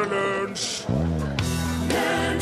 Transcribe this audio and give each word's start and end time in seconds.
er 0.00 0.10
det 0.10 0.26
lunsj! 0.44 0.68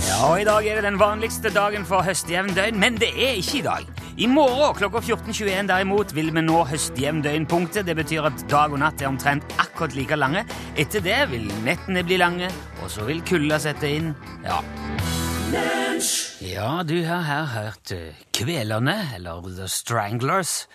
Ja, 0.09 0.17
og 0.29 0.41
I 0.41 0.47
dag 0.47 0.67
er 0.67 0.79
det 0.79 0.85
den 0.87 0.99
vanligste 1.01 1.51
dagen 1.53 1.85
for 1.89 2.05
høstjevndøgn, 2.07 2.79
men 2.81 2.99
det 3.01 3.11
er 3.15 3.39
ikke 3.39 3.59
i 3.59 3.65
dag. 3.67 3.89
I 4.19 4.27
morgen 4.31 4.75
klokka 4.75 5.01
14.21 5.05 5.69
derimot 5.71 6.15
vil 6.17 6.33
vi 6.35 6.43
nå 6.43 6.63
høstjevndøgnpunktet. 6.67 7.87
Det 7.87 7.95
betyr 7.99 8.27
at 8.27 8.45
dag 8.51 8.75
og 8.75 8.81
natt 8.83 9.03
er 9.03 9.11
omtrent 9.11 9.47
akkurat 9.63 9.95
like 9.95 10.19
lange. 10.19 10.43
Etter 10.79 11.05
det 11.05 11.21
vil 11.33 11.47
nettene 11.67 12.03
bli 12.07 12.19
lange, 12.19 12.51
og 12.83 12.91
så 12.91 13.07
vil 13.07 13.23
kulda 13.27 13.61
sette 13.63 13.91
inn. 13.99 14.11
Ja. 14.47 14.59
Ja, 16.45 16.83
du 16.87 16.99
har 17.07 17.23
her 17.25 17.47
hørt 17.55 17.95
eh, 17.95 18.19
Kvelerne, 18.37 18.97
eller 19.17 19.47
The 19.47 19.69
Stranglers, 19.71 20.67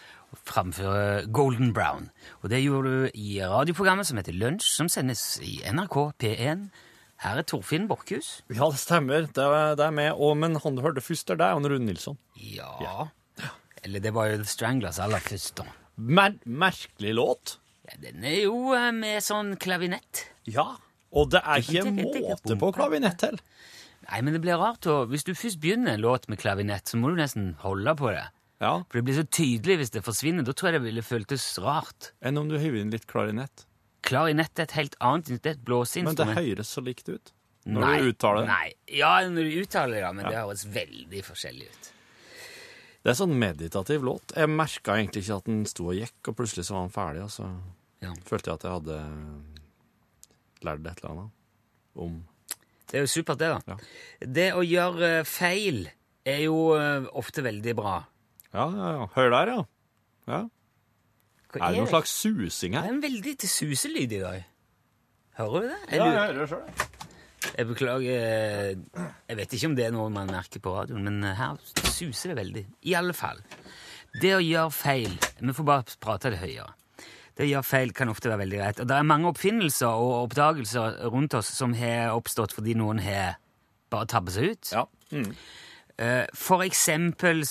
framføre 0.48 1.26
Golden 1.34 1.74
Brown. 1.76 2.10
Og 2.42 2.50
det 2.54 2.64
gjorde 2.64 2.90
du 2.90 3.20
i 3.20 3.38
radioprogrammet 3.42 4.08
som 4.10 4.20
heter 4.20 4.36
Lunsj, 4.36 4.66
som 4.76 4.90
sendes 4.92 5.24
i 5.46 5.60
NRK 5.70 5.98
P1. 6.24 6.68
Her 7.24 7.40
er 7.40 7.48
Torfinn 7.48 7.88
Borchhus. 7.88 8.42
Ja, 8.52 8.68
det 8.68 8.82
stemmer. 8.82 9.28
Det 9.32 9.44
er, 9.46 9.76
det 9.80 9.86
er 9.86 9.96
med. 9.96 10.12
Og, 10.18 10.36
men 10.38 10.58
han 10.60 10.76
du 10.78 10.84
hørte 10.84 11.04
først 11.04 11.32
det 11.32 11.46
er 11.46 11.56
Rune 11.56 11.86
Nilsson. 11.86 12.18
Ja. 12.36 13.08
Eller 13.84 14.04
det 14.04 14.14
var 14.16 14.32
jo 14.32 14.42
The 14.42 14.50
Stranglers 14.50 15.00
aller 15.00 15.24
først, 15.24 15.58
da. 15.62 15.68
Mer 15.96 16.36
merkelig 16.44 17.14
låt. 17.16 17.58
Ja, 17.88 18.00
den 18.02 18.24
er 18.26 18.40
jo 18.46 18.74
eh, 18.76 18.90
med 18.96 19.24
sånn 19.24 19.56
klavinett. 19.62 20.26
Ja. 20.50 20.74
Og 21.14 21.30
det 21.32 21.44
er 21.46 21.62
ikke 21.62 21.92
måte 21.94 22.58
på 22.60 22.72
klavinett 22.74 23.20
til. 23.22 23.38
Nei, 24.10 24.22
men 24.26 24.36
det 24.36 24.42
blir 24.44 24.60
rart 24.60 24.88
å 24.90 25.04
Hvis 25.08 25.24
du 25.28 25.32
først 25.38 25.62
begynner 25.64 25.96
en 25.96 26.04
låt 26.04 26.26
med 26.28 26.42
klavinett, 26.42 26.90
så 26.90 27.00
må 27.00 27.12
du 27.12 27.20
nesten 27.22 27.54
holde 27.62 27.94
på 28.00 28.12
det. 28.12 28.26
Ja. 28.64 28.74
For 28.88 29.00
det 29.00 29.06
blir 29.10 29.18
så 29.20 29.28
tydelig 29.28 29.78
hvis 29.82 29.94
det 29.94 30.04
forsvinner. 30.06 30.46
Da 30.48 30.56
tror 30.56 30.72
jeg 30.72 30.80
det 30.80 30.86
ville 30.88 31.04
føltes 31.06 31.46
rart. 31.64 32.14
Enn 32.24 32.40
om 32.40 32.50
du 32.52 32.58
hiver 32.62 32.80
inn 32.82 32.94
litt 32.94 33.08
klarinett. 33.10 33.66
Klarinett 34.04 34.60
er 34.60 34.68
et 34.68 34.76
helt 34.76 34.96
annet 35.04 35.30
det 35.44 35.54
er 35.54 35.58
et 35.58 36.04
Men 36.04 36.16
det 36.20 36.28
høres 36.36 36.72
så 36.76 36.84
likt 36.84 37.08
ut 37.10 37.32
når 37.64 37.82
du 38.04 38.10
uttaler 38.12 38.44
det. 38.44 38.48
Nei, 38.52 38.72
ja, 39.00 39.12
når 39.32 39.46
du 39.48 39.54
uttaler 39.62 39.96
det, 39.96 40.02
ja, 40.04 40.12
men 40.12 40.26
det 40.28 40.36
høres 40.36 40.66
veldig 40.68 41.22
forskjellig 41.24 41.70
ut. 41.72 41.90
Det 43.04 43.12
er 43.12 43.16
sånn 43.20 43.36
meditativ 43.40 44.04
låt. 44.04 44.34
Jeg 44.36 44.52
merka 44.52 44.98
egentlig 44.98 45.24
ikke 45.24 45.38
at 45.42 45.48
den 45.48 45.64
sto 45.68 45.90
og 45.92 45.96
gikk, 45.96 46.18
og 46.28 46.38
plutselig 46.40 46.68
så 46.68 46.76
var 46.76 46.86
den 46.86 46.96
ferdig, 46.96 47.24
og 47.24 47.32
så 47.32 47.48
Ja. 48.04 48.12
følte 48.28 48.52
jeg 48.52 48.56
at 48.60 48.64
jeg 48.64 48.72
hadde 48.72 48.98
lært 50.64 50.88
et 50.88 51.04
eller 51.04 51.12
annet 51.14 51.32
om 51.96 52.24
Det 52.88 53.00
er 53.00 53.06
jo 53.08 53.12
supert, 53.12 53.40
det, 53.40 53.50
da. 53.50 53.62
Ja. 53.66 53.78
Det 54.28 54.54
å 54.54 54.62
gjøre 54.62 55.26
feil 55.26 55.88
er 56.26 56.44
jo 56.46 56.76
eh, 56.78 57.08
ofte 57.16 57.42
veldig 57.42 57.74
bra. 57.76 58.04
Ja, 58.54 58.68
ja, 58.70 58.90
ja. 59.00 59.06
Hør 59.16 59.30
der, 59.34 59.52
ja. 59.54 59.62
ja. 60.30 60.42
Hva 61.54 61.62
Er 61.62 61.74
det 61.74 61.84
noen 61.84 61.92
slags 61.92 62.14
susing 62.14 62.76
her? 62.78 62.86
Det 62.86 62.92
er 62.92 62.96
en 62.96 63.04
veldig 63.04 63.34
til 63.44 63.50
suselyd 63.50 64.18
i 64.18 64.22
dag. 64.22 64.44
Hører 65.38 65.54
du 65.54 65.68
det? 65.72 65.80
Er 65.88 65.98
Ja, 65.98 66.06
jeg 66.06 66.20
hører 66.20 66.40
det 66.40 66.50
sjøl. 66.52 66.92
Jeg 67.54 67.68
beklager 67.68 68.78
Jeg 69.28 69.38
vet 69.38 69.54
ikke 69.54 69.68
om 69.68 69.76
det 69.78 69.86
er 69.86 69.92
noe 69.94 70.12
man 70.14 70.32
merker 70.32 70.62
på 70.64 70.74
radioen, 70.74 71.04
men 71.04 71.36
her 71.38 71.58
suser 71.92 72.32
det 72.34 72.38
veldig. 72.40 72.64
I 72.90 72.96
alle 72.98 73.14
fall. 73.18 73.42
Det 74.22 74.36
å 74.38 74.42
gjøre 74.42 74.72
feil 74.72 75.14
Vi 75.42 75.56
får 75.58 75.68
bare 75.68 75.98
prate 76.02 76.32
det 76.34 76.42
høyere. 76.42 76.72
Det 77.34 77.48
å 77.48 77.50
gjøre 77.50 77.66
feil 77.66 77.94
kan 77.98 78.12
ofte 78.14 78.30
være 78.30 78.44
veldig 78.44 78.58
greit. 78.62 78.80
Og 78.84 78.90
det 78.90 78.96
er 78.96 79.10
mange 79.10 79.30
oppfinnelser 79.32 79.90
og 79.90 80.28
oppdagelser 80.28 81.00
rundt 81.10 81.34
oss 81.34 81.50
som 81.58 81.74
har 81.74 82.14
oppstått 82.14 82.54
fordi 82.54 82.76
noen 82.78 83.02
har 83.02 83.40
bare 83.94 84.10
tabbet 84.10 84.36
seg 84.38 84.54
ut. 84.54 84.74
Ja. 84.74 84.86
Mm. 85.14 85.32
Eh, 85.98 86.26
For 86.34 86.64
eksempel 86.66 87.44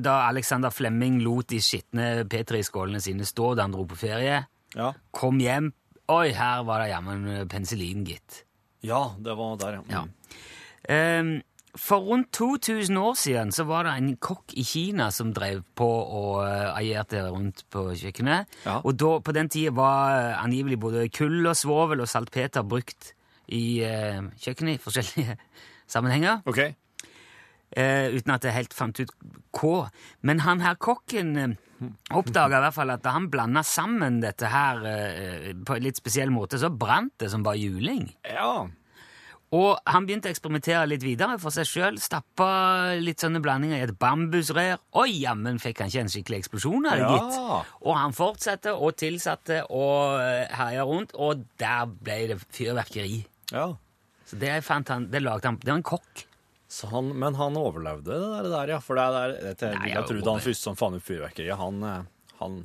da 0.00 0.28
Alexander 0.28 0.70
Flemming 0.72 1.18
lot 1.22 1.50
de 1.52 1.58
skitne 1.60 2.24
Petri-skålene 2.30 3.00
sine 3.00 3.26
stå 3.28 3.54
da 3.58 3.66
han 3.66 3.74
dro 3.76 3.84
på 3.90 3.98
ferie. 4.00 4.46
Ja. 4.74 4.92
Kom 5.12 5.40
hjem 5.42 5.72
Oi, 6.10 6.32
her 6.34 6.64
var 6.66 6.80
det 6.82 6.88
jammen 6.90 7.48
penicillin, 7.48 8.02
gitt. 8.04 8.44
ja, 8.82 9.12
det 9.18 9.36
var 9.38 9.56
der, 9.60 9.76
ja. 9.78 9.82
Ja. 9.90 10.00
Ehm, 10.88 11.42
For 11.76 12.00
rundt 12.02 12.32
2000 12.32 12.96
år 12.98 13.14
siden 13.14 13.52
så 13.52 13.62
var 13.64 13.84
det 13.86 13.92
en 13.94 14.16
kokk 14.16 14.50
i 14.58 14.64
Kina 14.66 15.10
som 15.14 15.30
drev 15.32 15.60
på 15.78 15.86
og 15.86 16.40
eierte 16.42 17.20
agerte 17.20 17.30
rundt 17.30 17.62
på 17.70 17.84
kjøkkenet. 17.94 18.46
Ja. 18.66 18.80
Og 18.82 18.96
da, 18.98 19.20
på 19.22 19.32
den 19.32 19.48
tida 19.48 19.70
var 19.70 20.16
eh, 20.16 20.42
angivelig 20.42 20.80
både 20.80 21.08
kull 21.14 21.46
og 21.46 21.54
svovel 21.54 22.00
og 22.02 22.08
saltpeter 22.10 22.66
brukt 22.66 23.12
i 23.54 23.82
eh, 23.86 24.18
kjøkkenet 24.42 24.80
i 24.80 24.82
forskjellige 24.82 25.36
sammenhenger. 25.94 26.42
OK. 26.50 26.58
Eh, 27.76 28.08
uten 28.14 28.34
at 28.34 28.44
jeg 28.46 28.56
helt 28.56 28.74
fant 28.76 29.00
ut 29.00 29.12
hva. 29.56 29.88
Men 30.22 30.40
han 30.46 30.60
her 30.64 30.74
kokken 30.80 31.36
eh, 31.36 31.56
oppdaga 32.12 32.58
i 32.58 32.64
hvert 32.66 32.76
fall 32.76 32.90
at 32.96 33.02
da 33.06 33.14
han 33.16 33.30
blanda 33.32 33.62
sammen 33.66 34.20
dette 34.24 34.50
her 34.52 34.82
eh, 34.90 35.48
på 35.66 35.76
en 35.78 35.82
litt 35.86 35.96
spesiell 36.00 36.30
måte, 36.34 36.58
så 36.60 36.70
brant 36.72 37.14
det 37.22 37.30
som 37.32 37.42
bare 37.46 37.58
juling. 37.62 38.10
Ja. 38.28 38.66
Og 39.50 39.80
han 39.90 40.04
begynte 40.06 40.28
å 40.28 40.30
eksperimentere 40.30 40.84
litt 40.86 41.02
videre 41.02 41.34
for 41.42 41.50
seg 41.50 41.66
sjøl. 41.66 41.96
Stappa 41.98 42.92
litt 43.02 43.18
sånne 43.18 43.40
blandinger 43.42 43.80
i 43.80 43.86
et 43.88 43.96
bambusrør. 43.98 44.76
Og 44.94 45.10
jammen 45.10 45.58
fikk 45.58 45.80
han 45.82 45.90
ikke 45.90 46.04
en 46.04 46.12
skikkelig 46.12 46.38
eksplosjon 46.44 46.86
av 46.86 46.94
det, 47.00 47.08
Ja. 47.08 47.16
gitt. 47.16 47.72
Og 47.82 47.96
han 47.98 48.14
fortsatte 48.14 48.76
og 48.78 48.94
tilsatte 49.02 49.64
og 49.66 50.20
eh, 50.22 50.46
herja 50.54 50.84
rundt, 50.86 51.16
og 51.18 51.42
der 51.58 51.90
ble 51.90 52.20
det 52.30 52.38
fyrverkeri. 52.46 53.24
ja. 53.50 53.72
Så 54.30 54.38
det 54.38 54.60
fant 54.62 54.86
han, 54.94 55.08
det 55.10 55.24
lagde 55.24 55.48
han, 55.48 55.56
det 55.58 55.66
var 55.72 55.80
en 55.80 55.82
kokk. 55.82 56.20
Så 56.70 56.86
han, 56.92 57.08
men 57.18 57.34
han 57.34 57.56
overlevde 57.58 58.14
det 58.14 58.28
der, 58.30 58.48
der 58.52 58.70
ja. 58.76 58.78
For 58.84 58.94
det 58.98 59.06
der, 59.16 59.32
det, 59.42 59.54
det, 59.58 59.70
Nei, 59.74 59.88
jeg, 59.88 59.96
jeg 59.96 60.04
trodde 60.06 60.22
han 60.22 60.36
over- 60.36 60.44
først 60.46 60.66
som 60.68 60.76
fant 60.78 60.98
opp 61.00 61.02
fyrverkeriet. 61.08 61.56
Han, 61.58 61.80
eh, 61.82 62.04
han 62.38 62.60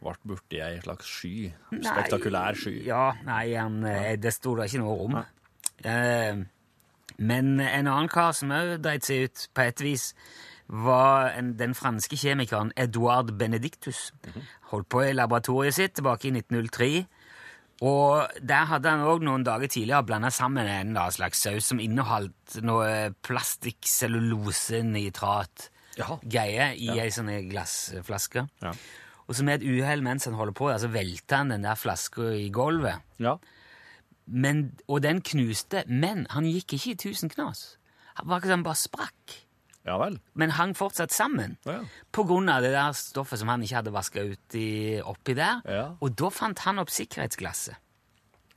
ble 0.00 0.14
borti 0.32 0.58
ei 0.64 0.80
slags 0.82 1.06
sky. 1.06 1.34
Spektakulær 1.76 2.58
sky. 2.58 2.72
Ja, 2.88 3.04
nei, 3.28 3.52
han, 3.54 3.78
eh, 3.86 4.16
det 4.18 4.32
sto 4.34 4.56
det 4.58 4.66
ikke 4.72 4.82
noe 4.82 4.96
om. 5.06 5.20
Eh, 5.86 6.40
men 7.20 7.60
en 7.60 7.86
annen 7.86 8.08
kar 8.10 8.32
som 8.34 8.50
òg 8.56 8.78
dreit 8.82 9.04
seg 9.06 9.28
ut 9.28 9.46
på 9.54 9.66
et 9.68 9.80
vis, 9.84 10.10
var 10.70 11.32
en, 11.34 11.54
den 11.58 11.72
franske 11.74 12.14
kjemikeren 12.18 12.70
Edouard 12.78 13.32
Benedictus. 13.38 14.12
Holdt 14.70 14.88
på 14.92 15.02
i 15.08 15.12
laboratoriet 15.14 15.74
sitt 15.74 15.94
tilbake 15.98 16.28
i 16.30 16.34
1903. 16.36 16.90
Og 17.80 18.28
der 18.44 18.66
hadde 18.68 18.90
han 18.92 19.00
òg 19.08 19.22
noen 19.24 19.40
dager 19.46 19.70
tidligere 19.72 20.04
blanda 20.04 20.28
sammen 20.34 20.66
en 20.68 20.98
slags 21.14 21.40
saus 21.46 21.64
som 21.70 21.78
inneholdt 21.80 22.58
noe 22.66 23.14
plastikk-cellulose-nitrat 23.24 25.70
Jaha. 25.96 26.18
greie 26.20 26.76
i 26.76 27.00
ei 27.00 27.10
sånn 27.14 27.48
glassflaske. 27.48 28.48
Ja. 28.60 28.72
Og 29.30 29.36
så 29.38 29.44
med 29.46 29.54
et 29.60 29.68
uhell 29.70 30.02
mens 30.04 30.26
han 30.28 30.36
holder 30.36 30.54
på, 30.58 30.66
så 30.82 30.88
velter 30.92 31.36
han 31.38 31.52
den 31.54 31.64
der 31.64 31.76
flaska 31.78 32.22
i 32.36 32.52
gulvet. 32.52 32.98
Ja. 33.22 33.34
Men, 34.26 34.56
og 34.86 35.02
den 35.06 35.18
knuste, 35.24 35.84
men 35.88 36.26
han 36.34 36.44
gikk 36.50 36.72
ikke 36.76 36.90
i 36.92 36.96
tusen 37.08 37.28
knas. 37.32 37.60
Han 38.20 38.28
var 38.28 38.36
ikke 38.42 38.52
sånn 38.52 38.66
bare 38.66 38.76
sprakk, 38.76 39.24
ja 39.86 40.10
men 40.34 40.50
hang 40.50 40.74
fortsatt 40.76 41.10
sammen. 41.12 41.56
Ja. 41.64 41.80
På 42.12 42.24
grunn 42.28 42.48
av 42.52 42.62
det 42.62 42.72
der 42.74 42.92
stoffet 42.92 43.38
som 43.40 43.48
han 43.48 43.62
ikke 43.62 43.76
hadde 43.80 43.92
vaska 43.94 44.22
ut 44.22 44.54
i, 44.54 45.00
oppi 45.00 45.34
der. 45.34 45.62
Ja. 45.64 45.86
Og 46.00 46.14
da 46.20 46.28
fant 46.30 46.58
han 46.66 46.78
opp 46.78 46.90
sikkerhetsglasset, 46.90 47.76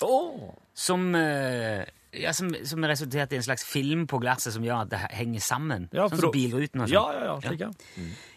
Oh. 0.04 0.50
som, 0.76 1.16
eh, 1.16 1.86
ja, 2.12 2.34
som, 2.34 2.50
som 2.66 2.84
resulterte 2.84 3.36
i 3.36 3.38
en 3.40 3.44
slags 3.46 3.64
film 3.64 4.06
på 4.08 4.20
glasset 4.20 4.52
som 4.54 4.64
gjør 4.66 4.82
at 4.84 4.90
det 4.92 5.00
henger 5.16 5.40
sammen. 5.40 5.86
Ja, 5.94 6.10
sånn 6.10 6.20
som 6.26 6.34
bilruten 6.34 6.82
og 6.84 6.90
sånn. 6.90 6.98
Ja, 6.98 7.06
ja, 7.14 7.24
ja, 7.30 7.36
slik, 7.46 7.62
ja. 7.62 7.70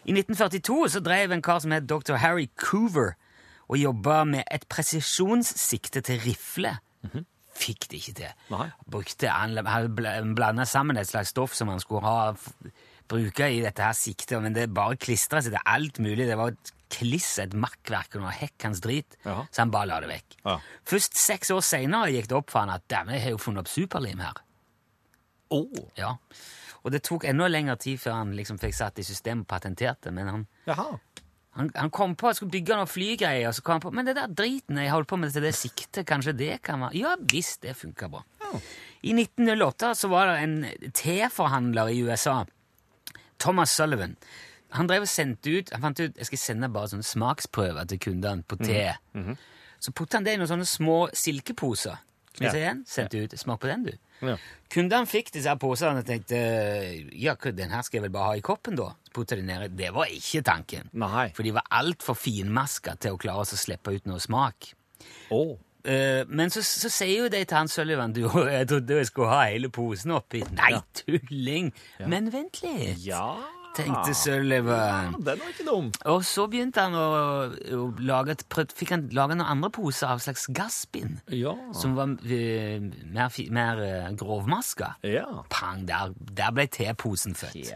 I 0.07 0.13
1942 0.15 0.87
så 0.95 1.01
drev 1.03 1.33
en 1.35 1.41
kar 1.43 1.59
som 1.59 1.71
het 1.75 1.87
dr. 1.89 2.15
Harry 2.23 2.47
Coover 2.55 3.17
og 3.67 3.77
jobba 3.81 4.21
med 4.23 4.45
et 4.49 4.63
presisjonssikte 4.71 6.01
til 6.07 6.21
rifle. 6.23 6.77
Fikk 7.57 7.87
det 7.89 8.01
ikke 8.01 8.15
til. 8.21 8.33
Nei. 8.53 8.67
Brukte, 8.93 9.31
han 9.33 9.57
blanda 10.37 10.65
sammen 10.69 10.99
et 10.99 11.09
slags 11.09 11.33
stoff 11.33 11.55
som 11.57 11.71
han 11.73 11.81
skulle 11.81 12.05
ha 12.05 12.33
bruke 13.07 13.47
i 13.49 13.61
dette 13.63 13.83
her 13.83 13.95
siktet, 13.95 14.35
men 14.43 14.55
det 14.55 14.67
bare 14.75 14.97
klistra 14.99 15.41
seg 15.41 15.55
til 15.55 15.69
alt 15.71 15.99
mulig. 16.03 16.27
Det 16.27 16.37
var 16.37 16.53
et 16.53 16.73
kliss, 16.93 17.33
et 17.43 17.55
makkverk 17.57 18.15
og 18.17 18.23
noe 18.23 18.33
hekkans 18.35 18.81
drit, 18.83 19.17
Jaha. 19.25 19.47
så 19.51 19.63
han 19.63 19.71
bare 19.73 19.89
la 19.91 20.01
det 20.03 20.11
vekk. 20.11 20.37
Ja. 20.45 20.57
Først 20.87 21.17
seks 21.19 21.51
år 21.55 21.63
seinere 21.65 22.13
gikk 22.15 22.29
det 22.31 22.37
opp 22.39 22.51
for 22.53 22.63
han 22.63 22.73
at 22.75 22.85
dæven, 22.91 23.15
jeg 23.17 23.25
har 23.25 23.35
jo 23.35 23.41
funnet 23.41 23.65
opp 23.65 23.71
superlim 23.71 24.23
her. 24.23 24.43
Åh. 25.55 25.81
Ja. 25.99 26.13
Og 26.83 26.93
det 26.93 27.01
tok 27.07 27.25
enda 27.27 27.47
lengre 27.51 27.75
tid 27.79 27.99
før 27.99 28.21
han 28.21 28.35
liksom 28.37 28.59
fikk 28.61 28.75
satt 28.77 28.99
i 29.01 29.07
system 29.07 29.43
og 29.43 29.49
patenterte, 29.51 30.11
men 30.15 30.31
han 30.31 30.45
Jaha. 30.67 30.93
Han, 31.57 31.69
han 31.73 31.89
kom 31.93 32.13
på 32.15 32.29
at 32.29 32.37
skulle 32.37 32.53
bygge 32.53 32.75
noen 32.77 32.89
flygreier, 32.89 33.49
og 33.49 33.55
så 33.57 33.63
kom 33.65 33.77
han 33.77 33.83
på 33.87 33.91
Men 33.97 34.05
det 34.05 34.13
der 34.17 34.29
driten 34.29 34.77
jeg 34.77 34.91
holdt 34.93 35.09
på 35.09 35.17
med 35.19 35.33
til 35.33 35.45
det 35.45 35.55
siktet, 35.57 36.05
kanskje 36.07 36.35
det 36.37 36.51
kan 36.65 36.83
være 36.85 36.99
Ja 36.99 37.15
visst, 37.19 37.63
det 37.65 37.73
funka 37.79 38.09
bra. 38.13 38.21
I 39.03 39.13
1908 39.13 39.93
så 39.97 40.09
var 40.11 40.29
det 40.31 40.37
en 40.43 40.91
teforhandler 40.95 41.89
i 41.93 42.03
USA, 42.05 42.43
Thomas 43.41 43.73
Sullivan. 43.73 44.15
Han 44.75 44.87
drev 44.89 45.05
og 45.05 45.07
sendte 45.07 45.51
ut 45.53 45.69
Han 45.71 45.83
fant 45.85 45.99
ut 46.01 46.17
jeg 46.19 46.27
skal 46.27 46.39
sende 46.41 46.67
bare 46.73 46.89
sånne 46.91 47.05
smaksprøver 47.07 47.87
til 47.87 48.01
kundene 48.03 48.43
på 48.43 48.57
te. 48.59 48.89
Så 49.79 49.93
putta 49.95 50.17
han 50.17 50.25
det 50.25 50.33
i 50.35 50.39
noen 50.41 50.49
sånne 50.49 50.65
små 50.67 50.97
silkeposer. 51.13 51.99
Skal 52.37 52.43
vi 52.43 52.45
Ja. 52.45 52.51
se 52.53 52.59
igjen? 52.61 52.83
Sendte 52.85 53.23
ut. 53.25 53.33
Smak 53.41 53.59
på 53.63 53.67
den, 53.71 53.83
du. 53.87 53.91
Ja. 54.27 54.35
Kundene 54.69 55.09
fikk 55.09 55.31
disse 55.33 55.53
posene 55.61 56.03
og 56.03 56.05
tenkte 56.05 56.37
ja, 57.17 57.33
den 57.35 57.71
her 57.73 57.81
skal 57.85 57.97
jeg 57.99 58.07
vel 58.07 58.13
bare 58.13 58.31
ha 58.31 58.37
i 58.37 58.43
koppen, 58.45 58.77
da. 58.77 58.91
Så 59.13 59.25
de. 59.41 59.69
Det 59.73 59.89
var 59.95 60.05
ikke 60.13 60.43
tanken. 60.45 60.89
Nei. 60.93 61.31
For 61.33 61.41
de 61.43 61.53
var 61.55 61.65
altfor 61.73 62.13
finmaska 62.17 62.93
til 63.01 63.15
å 63.15 63.17
klare 63.21 63.41
å 63.45 63.57
slippe 63.57 63.95
ut 63.95 64.05
noe 64.05 64.21
smak. 64.21 64.69
Eh, 65.87 66.25
men 66.27 66.49
så, 66.51 66.61
så 66.65 66.89
sier 66.91 67.23
jo 67.23 67.27
de 67.31 67.39
til 67.47 67.55
han 67.57 67.69
Sullivan 67.71 68.11
du, 68.13 68.25
jeg 68.51 68.67
trodde 68.67 68.97
jeg 68.99 69.07
skulle 69.09 69.29
ha 69.31 69.45
hele 69.47 69.69
posen 69.73 70.11
oppi. 70.17 70.41
Nei, 70.57 70.73
tulling! 70.99 71.71
Men 72.11 72.29
vent 72.33 72.61
litt, 72.63 73.05
Ja. 73.07 73.37
Tenkte 73.77 74.15
Sullivan. 74.17 75.13
Ja, 75.13 75.21
den 75.29 75.43
var 75.43 75.53
ikke 75.53 75.67
dum. 75.67 75.91
Og 76.11 76.25
så 76.27 76.47
begynte 76.51 76.87
han 76.87 76.97
å, 76.97 77.07
å 77.77 77.87
lage 78.01 78.35
et, 78.35 78.43
prøv, 78.51 78.73
fikk 78.77 78.95
han 78.95 79.07
lage 79.15 79.37
noen 79.37 79.47
andre 79.57 79.71
poser 79.73 80.11
av 80.11 80.21
slags 80.23 80.47
gassbind. 80.53 81.21
Ja. 81.33 81.55
Som 81.77 81.95
var 81.97 82.11
uh, 82.17 82.91
mer, 83.13 83.39
mer 83.53 83.81
uh, 83.85 84.11
grovmaska. 84.17 84.95
Ja. 85.07 85.27
Pang, 85.53 85.85
der, 85.89 86.15
der 86.17 86.53
ble 86.55 86.67
teposen 86.73 87.37
født. 87.37 87.75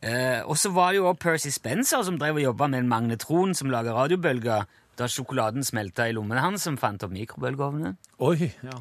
Eh, 0.00 0.40
og 0.48 0.56
så 0.56 0.70
var 0.72 0.92
det 0.92 1.02
jo 1.02 1.10
også 1.10 1.20
Percy 1.20 1.50
Spencer 1.52 2.02
som 2.06 2.16
drev 2.18 2.38
og 2.38 2.46
jobba 2.46 2.70
med 2.72 2.84
en 2.84 2.88
magnetron 2.88 3.52
som 3.54 3.68
lager 3.68 3.92
radiobølger 3.92 4.64
da 4.96 5.08
sjokoladen 5.08 5.64
smelta 5.64 6.06
i 6.08 6.14
lommen 6.16 6.40
hans, 6.40 6.64
som 6.64 6.78
fant 6.80 7.02
opp 7.04 7.12
mikrobølgeovnen. 7.12 7.98
Oi, 8.24 8.50
ja. 8.64 8.80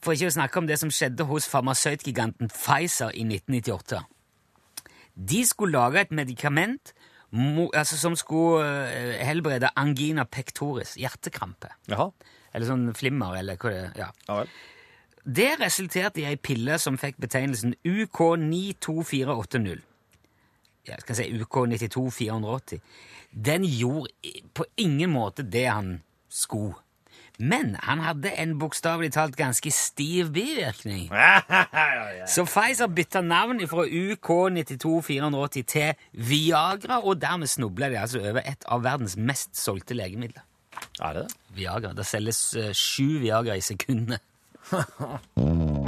For 0.00 0.16
ikke 0.16 0.30
å 0.30 0.36
snakke 0.36 0.60
om 0.60 0.68
det 0.68 0.78
som 0.80 0.92
skjedde 0.92 1.26
hos 1.28 1.48
farmasøytgiganten 1.52 2.48
Pfizer 2.52 3.12
i 3.12 3.26
1998. 3.26 4.00
De 5.20 5.44
skulle 5.44 5.76
lage 5.76 6.00
et 6.00 6.12
medikament 6.16 6.94
altså, 7.74 7.96
som 8.00 8.16
skulle 8.16 8.64
eh, 8.64 9.26
helbrede 9.26 9.70
angina 9.76 10.24
pectoris, 10.24 10.96
hjertekrampe. 10.96 11.68
Jaha. 11.90 12.10
Eller 12.54 12.66
sånn 12.66 12.88
flimmer, 12.98 13.36
eller 13.38 13.56
hva 13.60 13.70
det 13.70 13.82
ja. 14.00 14.10
Ja 14.26 14.40
vel. 14.40 14.48
Det 15.20 15.50
resulterte 15.60 16.22
i 16.22 16.24
ei 16.30 16.36
pille 16.40 16.78
som 16.80 16.96
fikk 16.98 17.18
betegnelsen 17.20 17.74
UK92480. 17.84 19.82
Jeg 20.88 21.00
skal 21.04 21.18
si 21.18 21.26
UK92480. 21.36 22.80
Den 23.30 23.66
gjorde 23.68 24.08
på 24.56 24.64
ingen 24.80 25.12
måte 25.12 25.42
det 25.44 25.66
han 25.68 26.02
skulle. 26.28 26.74
Men 27.40 27.72
han 27.80 28.02
hadde 28.04 28.34
en 28.36 28.58
bokstavelig 28.60 29.14
talt 29.16 29.36
ganske 29.38 29.72
stiv 29.72 30.28
bivirkning. 30.34 31.08
Så 32.34 32.44
Pfizer 32.44 32.90
bytta 32.92 33.22
navn 33.24 33.62
fra 33.70 33.86
UK92480 33.88 35.64
til 35.64 35.94
Viagra, 36.12 37.00
og 37.00 37.20
dermed 37.22 37.48
snubla 37.48 37.88
de 37.88 37.98
altså 38.00 38.20
over 38.20 38.44
et 38.44 38.64
av 38.68 38.84
verdens 38.84 39.16
mest 39.16 39.56
solgte 39.56 39.96
legemidler. 39.96 40.44
Er 41.00 41.16
det 41.16 41.22
det? 41.28 41.38
Viagra. 41.56 41.94
Det 41.96 42.06
selges 42.06 42.42
eh, 42.56 42.72
sju 42.76 43.18
Viagra 43.24 43.56
i 43.56 43.64
sekundet. 43.64 44.20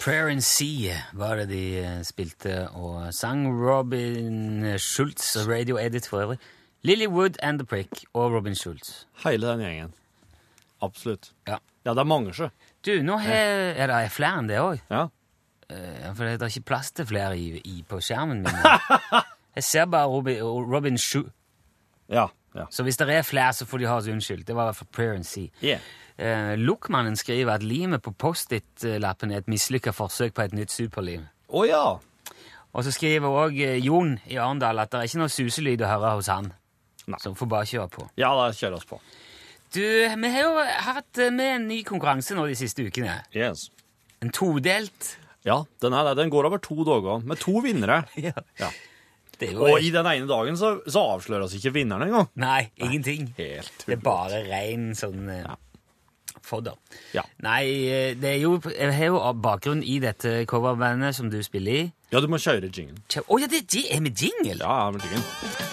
Prayer 0.00 0.28
and 0.32 0.40
Sea 0.40 0.94
var 1.12 1.36
det 1.36 1.50
de 1.50 1.64
eh, 1.76 1.98
spilte 2.08 2.54
og 2.72 3.10
sang. 3.12 3.42
Robin 3.52 4.64
Schultz, 4.78 5.36
radio 5.44 5.76
edit 5.76 6.08
for 6.08 6.22
øvrig. 6.22 6.38
Lily 6.82 7.06
Wood 7.06 7.36
and 7.42 7.58
The 7.60 7.66
Prick 7.66 8.04
og 8.14 8.32
Robin 8.32 8.54
Schultz. 8.54 9.04
Hele 9.24 9.46
den 9.46 9.60
gjengen. 9.60 9.92
Absolutt. 10.80 11.32
Ja. 11.48 11.58
Ja, 11.84 11.90
det 11.90 11.98
er 11.98 12.08
mange, 12.08 12.32
sjø. 12.32 12.48
Du, 12.86 12.94
nå 13.04 13.18
har, 13.20 13.34
er 13.76 13.92
det 13.92 14.12
flere 14.12 14.40
enn 14.40 14.48
det 14.48 14.56
òg. 14.60 14.80
Ja. 14.88 15.06
For 15.68 16.24
det 16.24 16.40
er 16.40 16.48
ikke 16.48 16.68
plass 16.72 16.90
til 16.96 17.06
flere 17.08 17.36
i, 17.36 17.60
i, 17.60 17.82
på 17.88 18.00
skjermen 18.00 18.40
min. 18.46 18.56
Jeg 19.56 19.64
ser 19.68 19.84
bare 19.92 20.08
Robin, 20.08 20.40
Robin 20.42 20.96
Schultz. 20.98 21.36
Ja. 22.08 22.30
Ja. 22.54 22.66
Så 22.70 22.82
hvis 22.82 22.98
det 22.98 23.08
er 23.14 23.22
flere, 23.22 23.52
så 23.54 23.66
får 23.68 23.78
de 23.78 23.88
ha 23.90 23.96
oss 24.00 24.08
unnskyldt. 24.10 24.46
Det 24.48 24.56
var 24.56 24.66
i 24.66 24.70
hvert 24.72 24.80
fall 24.80 24.88
Prayer 24.92 25.14
and 25.14 25.26
see. 25.26 25.50
Yeah. 25.62 25.80
Eh, 26.18 26.54
Lokmannen 26.58 27.16
skriver 27.16 27.54
at 27.54 27.62
limet 27.62 28.02
på 28.02 28.12
Post-It-lappen 28.12 29.30
er 29.32 29.44
et 29.44 29.48
mislykka 29.50 29.94
forsøk 29.96 30.34
på 30.36 30.42
et 30.44 30.56
nytt 30.56 30.74
superlim. 30.74 31.28
Oh, 31.48 31.62
ja. 31.68 31.98
Og 32.70 32.84
så 32.86 32.92
skriver 32.94 33.30
òg 33.30 33.56
Jon 33.82 34.16
i 34.30 34.36
Arendal 34.38 34.78
at 34.82 34.92
det 34.92 35.00
er 35.00 35.08
ikke 35.08 35.22
noe 35.22 35.32
suselyd 35.32 35.82
å 35.82 35.88
høre 35.90 36.12
hos 36.18 36.28
han. 36.30 36.52
Nei. 37.10 37.18
Så 37.22 37.32
vi 37.32 37.40
får 37.40 37.50
bare 37.50 37.70
kjøre 37.70 37.88
på. 37.94 38.06
Ja, 38.20 38.34
da 38.38 38.50
kjører 38.54 38.78
oss 38.78 38.86
på. 38.86 39.00
Du, 39.74 39.80
vi 39.82 40.30
har 40.34 40.44
jo 40.44 40.66
hatt 40.90 41.18
eh, 41.22 41.32
med 41.34 41.54
en 41.54 41.66
ny 41.70 41.80
konkurranse 41.86 42.34
nå 42.34 42.46
de 42.50 42.58
siste 42.58 42.84
ukene. 42.86 43.20
Yes. 43.34 43.68
En 44.20 44.34
todelt. 44.34 45.14
Ja, 45.46 45.62
den, 45.80 45.94
her, 45.96 46.12
den 46.18 46.30
går 46.30 46.50
over 46.50 46.60
to 46.60 46.82
dager, 46.84 47.22
med 47.24 47.40
to 47.40 47.62
vinnere. 47.64 48.02
Ja. 48.28 48.34
Ja. 48.60 48.70
Det 49.40 49.52
jo 49.54 49.64
Og 49.64 49.80
i 49.80 49.90
den 49.94 50.06
ene 50.06 50.28
dagen 50.28 50.58
så, 50.60 50.74
så 50.86 51.02
avsløres 51.14 51.54
ikke 51.56 51.72
vinneren 51.78 52.08
engang. 52.10 52.28
Nei, 52.40 52.68
ingenting. 52.76 53.32
Helt 53.38 53.86
Det 53.86 53.96
er 53.96 54.02
bare 54.04 54.42
ren 54.48 54.90
sånn 54.98 55.30
ja. 55.32 55.56
fodder. 56.44 56.76
Ja. 57.16 57.24
Nei, 57.44 57.62
eh, 57.88 58.12
det 58.20 58.34
er 58.34 58.40
jo 58.42 58.58
Jeg 58.68 58.92
har 58.98 59.12
jo 59.14 59.22
bakgrunn 59.40 59.82
i 59.82 59.98
dette 60.02 60.44
coverbandet 60.50 61.16
som 61.16 61.32
du 61.32 61.40
spiller 61.46 61.84
i. 61.84 61.84
Ja, 62.12 62.20
du 62.20 62.28
må 62.28 62.40
kjøre 62.42 62.68
jingle. 62.68 63.00
Å 63.06 63.40
ja, 63.40 63.48
det 63.48 63.64
er 63.86 64.00
med 64.04 64.18
jingle! 64.18 64.58
Ja, 64.60 64.84
ja, 64.84 64.90
med 64.90 65.04
jingle. 65.06 65.68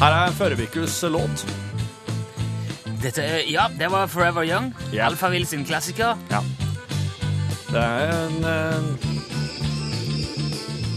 Her 0.00 0.14
er 0.16 0.30
forrige 0.32 0.64
ukes 0.64 1.02
låt. 1.12 1.59
Dette, 3.02 3.22
ja, 3.48 3.68
det 3.78 3.88
var 3.88 4.06
Forever 4.06 4.44
Young. 4.44 4.74
Yeah. 4.92 5.06
Alphaville 5.06 5.46
sin 5.46 5.64
klassiker. 5.64 6.16
Ja. 6.28 6.42
Det 7.70 7.80
er 7.80 8.10
en 8.26 8.44
eh, 8.44 8.82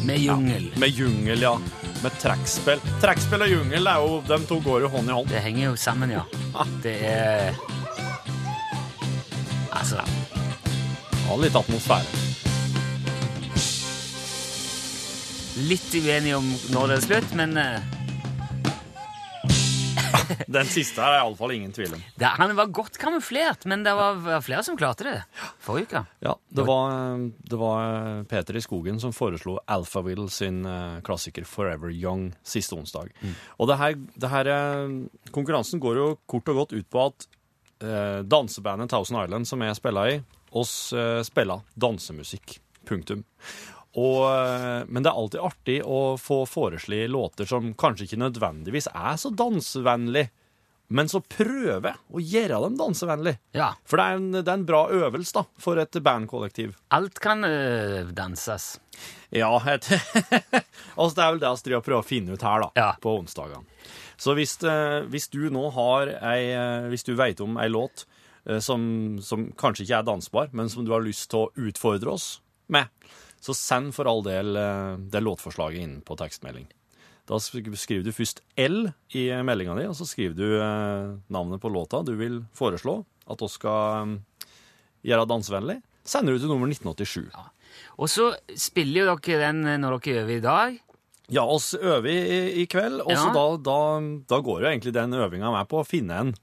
Med 0.05 0.17
jungel. 0.19 0.73
Med 0.77 0.89
jungel, 0.89 1.41
ja. 1.41 1.53
Med 2.03 2.11
trekkspill. 2.19 2.81
Trekkspill 3.01 3.45
og 3.45 3.51
jungel, 3.51 3.87
er 3.87 4.03
jo, 4.03 4.19
de 4.27 4.39
to 4.49 4.59
går 4.65 4.83
jo 4.83 4.91
hånd 4.91 5.09
i 5.09 5.15
hånd. 5.15 5.31
Det 5.31 5.43
henger 5.45 5.69
jo 5.69 5.75
sammen, 5.79 6.11
ja. 6.11 6.25
Det 6.83 6.97
er 7.07 7.55
Altså 9.71 10.03
Ha 11.23 11.39
litt 11.39 11.55
atmosfære. 11.55 12.21
Litt 15.69 15.91
uenig 15.95 16.35
om 16.35 16.51
når 16.73 16.89
det 16.89 16.97
er 16.97 17.05
slutt, 17.07 17.35
men 17.37 17.55
eh, 17.61 18.02
Den 20.57 20.69
siste 20.71 21.03
her 21.03 21.17
er 21.17 21.23
iallfall 21.23 21.53
ingen 21.55 21.73
tvil 21.75 21.95
om. 21.97 22.03
det, 22.19 22.31
han 22.39 22.55
var 22.57 22.71
godt 22.73 22.97
kamuflert. 23.01 23.67
Men 23.69 23.85
det 23.85 23.93
var, 23.97 24.21
flere 24.45 24.63
som 24.65 24.77
klarte 24.79 25.07
det 25.07 25.17
forrige 25.63 25.89
uke. 25.89 26.03
Ja, 26.25 26.35
det 26.49 26.65
var, 26.67 27.19
det 27.51 27.59
var 27.59 28.23
Peter 28.29 28.57
i 28.59 28.63
Skogen 28.63 28.99
som 29.03 29.15
foreslo 29.15 29.57
Alphaville 29.71 30.29
sin 30.33 30.63
eh, 30.69 30.99
klassiker 31.05 31.47
Forever 31.47 31.93
Young 31.93 32.29
siste 32.47 32.77
onsdag. 32.77 33.13
Og 33.57 33.69
det 33.69 33.79
her, 33.79 33.97
det 34.19 34.33
her 34.33 34.51
eh, 34.53 34.97
Konkurransen 35.33 35.81
går 35.83 35.99
jo 35.99 36.09
kort 36.29 36.51
og 36.51 36.63
godt 36.63 36.75
ut 36.77 36.89
på 36.91 37.07
at 37.07 37.27
eh, 37.83 38.19
dansebandet 38.27 38.91
Thousand 38.93 39.23
Island, 39.23 39.47
som 39.49 39.63
jeg 39.63 39.79
spiller 39.79 40.13
i, 40.13 40.19
oss 40.53 40.75
eh, 40.93 41.21
spiller 41.27 41.65
dansemusikk. 41.79 42.59
Punktum. 42.83 43.23
Og, 43.93 44.23
eh, 44.25 44.83
men 44.89 45.03
det 45.05 45.11
er 45.11 45.17
alltid 45.21 45.43
artig 45.45 45.75
å 45.85 46.15
få 46.17 46.43
foreslå 46.49 47.03
låter 47.13 47.45
som 47.45 47.73
kanskje 47.77 48.07
ikke 48.07 48.23
nødvendigvis 48.23 48.87
er 48.89 49.19
så 49.21 49.29
dansevennlig, 49.37 50.29
men 50.93 51.09
så 51.09 51.21
prøve 51.21 51.93
å 52.13 52.21
gjøre 52.21 52.57
dem 52.65 52.75
dansevennlig. 52.77 53.35
Ja. 53.57 53.71
For 53.85 53.97
det 54.01 54.05
er 54.05 54.17
en, 54.19 54.31
det 54.35 54.43
er 54.47 54.57
en 54.57 54.65
bra 54.67 54.81
øvelse 54.93 55.37
da, 55.37 55.43
for 55.61 55.77
et 55.81 55.97
bandkollektiv. 56.05 56.73
Alt 56.93 57.21
kan 57.23 57.45
øh, 57.47 58.09
danses. 58.17 58.79
Ja, 59.33 59.51
et, 59.69 59.87
altså 60.97 61.13
det 61.17 61.23
er 61.23 61.31
vel 61.35 61.41
det 61.45 61.53
vi 61.53 61.65
driver 61.69 61.85
prøver 61.85 62.01
å 62.01 62.07
finne 62.09 62.33
ut 62.37 62.45
her 62.45 62.65
da, 62.65 62.71
Ja. 62.77 62.89
på 63.01 63.13
onsdagene. 63.21 63.63
Så 64.17 64.35
hvis, 64.37 64.57
øh, 64.65 65.05
hvis 65.13 65.29
du 65.33 65.39
nå 65.53 65.67
har 65.77 66.11
ei, 66.33 66.43
hvis 66.89 67.05
du 67.05 67.13
vet 67.17 67.41
om 67.45 67.57
ei 67.61 67.69
låt 67.73 68.05
som, 68.59 68.81
som 69.23 69.45
kanskje 69.55 69.85
ikke 69.85 69.99
er 70.01 70.05
dansbar, 70.09 70.49
men 70.51 70.67
som 70.69 70.83
du 70.83 70.91
har 70.91 71.01
lyst 71.05 71.29
til 71.31 71.45
å 71.45 71.67
utfordre 71.69 72.11
oss 72.11 72.25
med, 72.73 72.89
så 73.43 73.55
send 73.57 73.91
for 73.95 74.07
all 74.07 74.23
del 74.25 74.55
eh, 74.55 74.93
det 75.11 75.19
låtforslaget 75.23 75.83
inn 75.83 75.97
på 76.07 76.15
tekstmelding. 76.19 76.69
Da 77.27 77.37
skriver 77.39 78.03
du 78.03 78.11
først 78.11 78.41
L 78.59 78.89
i 79.15 79.25
meldinga 79.47 79.75
di, 79.79 79.85
og 79.87 79.95
så 79.95 80.07
skriver 80.07 80.35
du 80.35 80.47
eh, 80.59 81.13
navnet 81.31 81.61
på 81.63 81.71
låta 81.71 82.01
du 82.03 82.13
vil 82.19 82.41
foreslå 82.55 82.97
at 83.31 83.43
oss 83.45 83.55
skal 83.59 84.15
eh, 84.15 84.47
gjøre 85.07 85.27
dansevennlig. 85.31 85.77
Sender 86.03 86.35
du 86.35 86.41
til 86.43 86.51
nummer 86.51 86.67
1987. 86.71 87.29
Og 87.99 88.09
så 88.11 88.31
spiller 88.59 89.05
jo 89.07 89.15
dere 89.23 89.47
den 89.51 89.63
når 89.83 89.99
dere 90.03 90.23
øver 90.25 90.35
i 90.35 90.43
dag. 90.43 90.79
Ja, 91.31 91.45
oss 91.47 91.69
øver 91.79 92.09
i, 92.11 92.63
i 92.63 92.65
kveld, 92.67 92.99
og 93.05 93.13
så 93.15 93.29
Ja. 93.29 93.33
da, 93.35 93.45
da, 93.63 93.77
da 94.27 94.39
går 94.43 94.65
jo 94.65 94.67
egentlig 94.73 94.91
den 94.93 95.15
øvinga 95.15 95.53
med 95.55 95.69
på 95.71 95.79
å 95.79 95.87
finne 95.87 96.19
en 96.19 96.33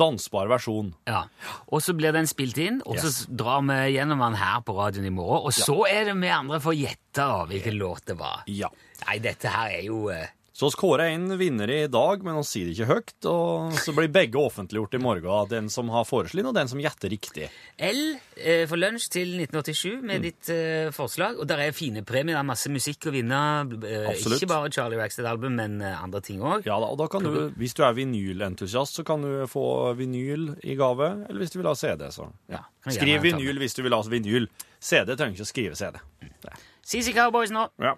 dansbar 0.00 0.48
versjon. 0.50 0.90
Ja. 1.08 1.26
Og 1.70 1.84
så 1.84 1.94
blir 1.96 2.14
den 2.16 2.26
spilt 2.30 2.58
inn, 2.58 2.80
og 2.86 2.96
Yes. 2.98 3.04
så 3.26 3.36
drar 3.36 3.60
vi 3.68 3.78
gjennom 3.94 4.22
den 4.24 4.38
her 4.40 4.60
på 4.64 4.74
radioen 4.78 5.06
i 5.06 5.14
morgen. 5.14 5.44
Og 5.46 5.52
så 5.56 5.76
er 5.90 6.08
det 6.10 6.16
vi 6.20 6.32
andre 6.32 6.60
får 6.64 6.78
gjette 6.80 7.28
hvilken 7.52 7.78
låt 7.80 8.06
det 8.10 8.16
var. 8.18 8.42
Ja. 8.48 8.68
Nei, 9.06 9.18
dette 9.24 9.48
her 9.52 9.70
er 9.78 9.84
jo 9.86 10.08
eh, 10.12 10.26
Så 10.60 10.68
vi 10.68 10.76
kårer 10.76 11.14
inn 11.14 11.30
vinner 11.40 11.70
i 11.72 11.86
dag, 11.88 12.20
men 12.26 12.34
vi 12.36 12.42
sier 12.44 12.66
det 12.68 12.74
ikke 12.76 12.88
høyt. 12.90 13.26
Og 13.30 13.76
så 13.80 13.94
blir 13.96 14.10
begge 14.12 14.36
offentliggjort 14.36 14.92
i 14.98 15.00
morgen. 15.00 15.48
Den 15.48 15.70
som 15.72 15.88
har 15.88 16.04
foreslått, 16.04 16.50
og 16.50 16.52
den 16.58 16.68
som 16.68 16.82
gjetter 16.82 17.08
riktig. 17.08 17.46
L 17.80 18.00
eh, 18.36 18.66
for 18.68 18.76
lunsj 18.76 19.06
til 19.14 19.32
1987 19.40 19.94
Mm. 20.00 20.04
med 20.10 20.22
ditt 20.28 20.50
eh, 20.52 20.90
forslag. 20.92 21.38
Og 21.40 21.48
der 21.48 21.62
er 21.64 21.72
fine 21.72 22.02
premier. 22.04 22.34
Det 22.36 22.42
er 22.42 22.48
masse 22.50 22.68
musikk 22.68 23.08
å 23.08 23.14
vinne. 23.14 23.40
Eh, 23.88 24.12
ikke 24.20 24.50
bare 24.52 24.68
Charlie 24.76 25.00
Rackstead-album, 25.00 25.56
men 25.56 25.80
eh, 25.80 25.96
andre 25.96 26.20
ting 26.20 26.44
òg. 26.44 26.68
Ja 26.68 26.76
da, 26.76 26.92
og 26.92 27.00
da 27.00 27.08
kan 27.08 27.24
du, 27.24 27.48
Hvis 27.56 27.72
du 27.72 27.82
er 27.88 27.96
vinylentusiast, 27.96 29.00
så 29.00 29.06
kan 29.08 29.24
du 29.24 29.46
få 29.48 29.94
vinyl 29.96 30.58
i 30.60 30.76
gave. 30.76 31.24
Eller 31.30 31.40
hvis 31.46 31.56
du 31.56 31.62
vil 31.62 31.72
ha 31.72 31.74
CD, 31.74 32.04
så 32.12 32.28
Ja, 32.52 32.66
Skriv 32.84 33.24
vinyl 33.24 33.56
hvis 33.64 33.80
du 33.80 33.82
vil 33.88 33.96
ha 33.96 34.02
vinyl. 34.04 34.50
CD 34.78 35.16
trenger 35.16 35.40
ikke 35.40 35.48
å 35.48 35.54
skrive 35.56 35.76
CD. 35.80 35.96
CC 36.84 37.14
Cowboys 37.16 37.48
nå. 37.50 37.70
Ja. 37.80 37.96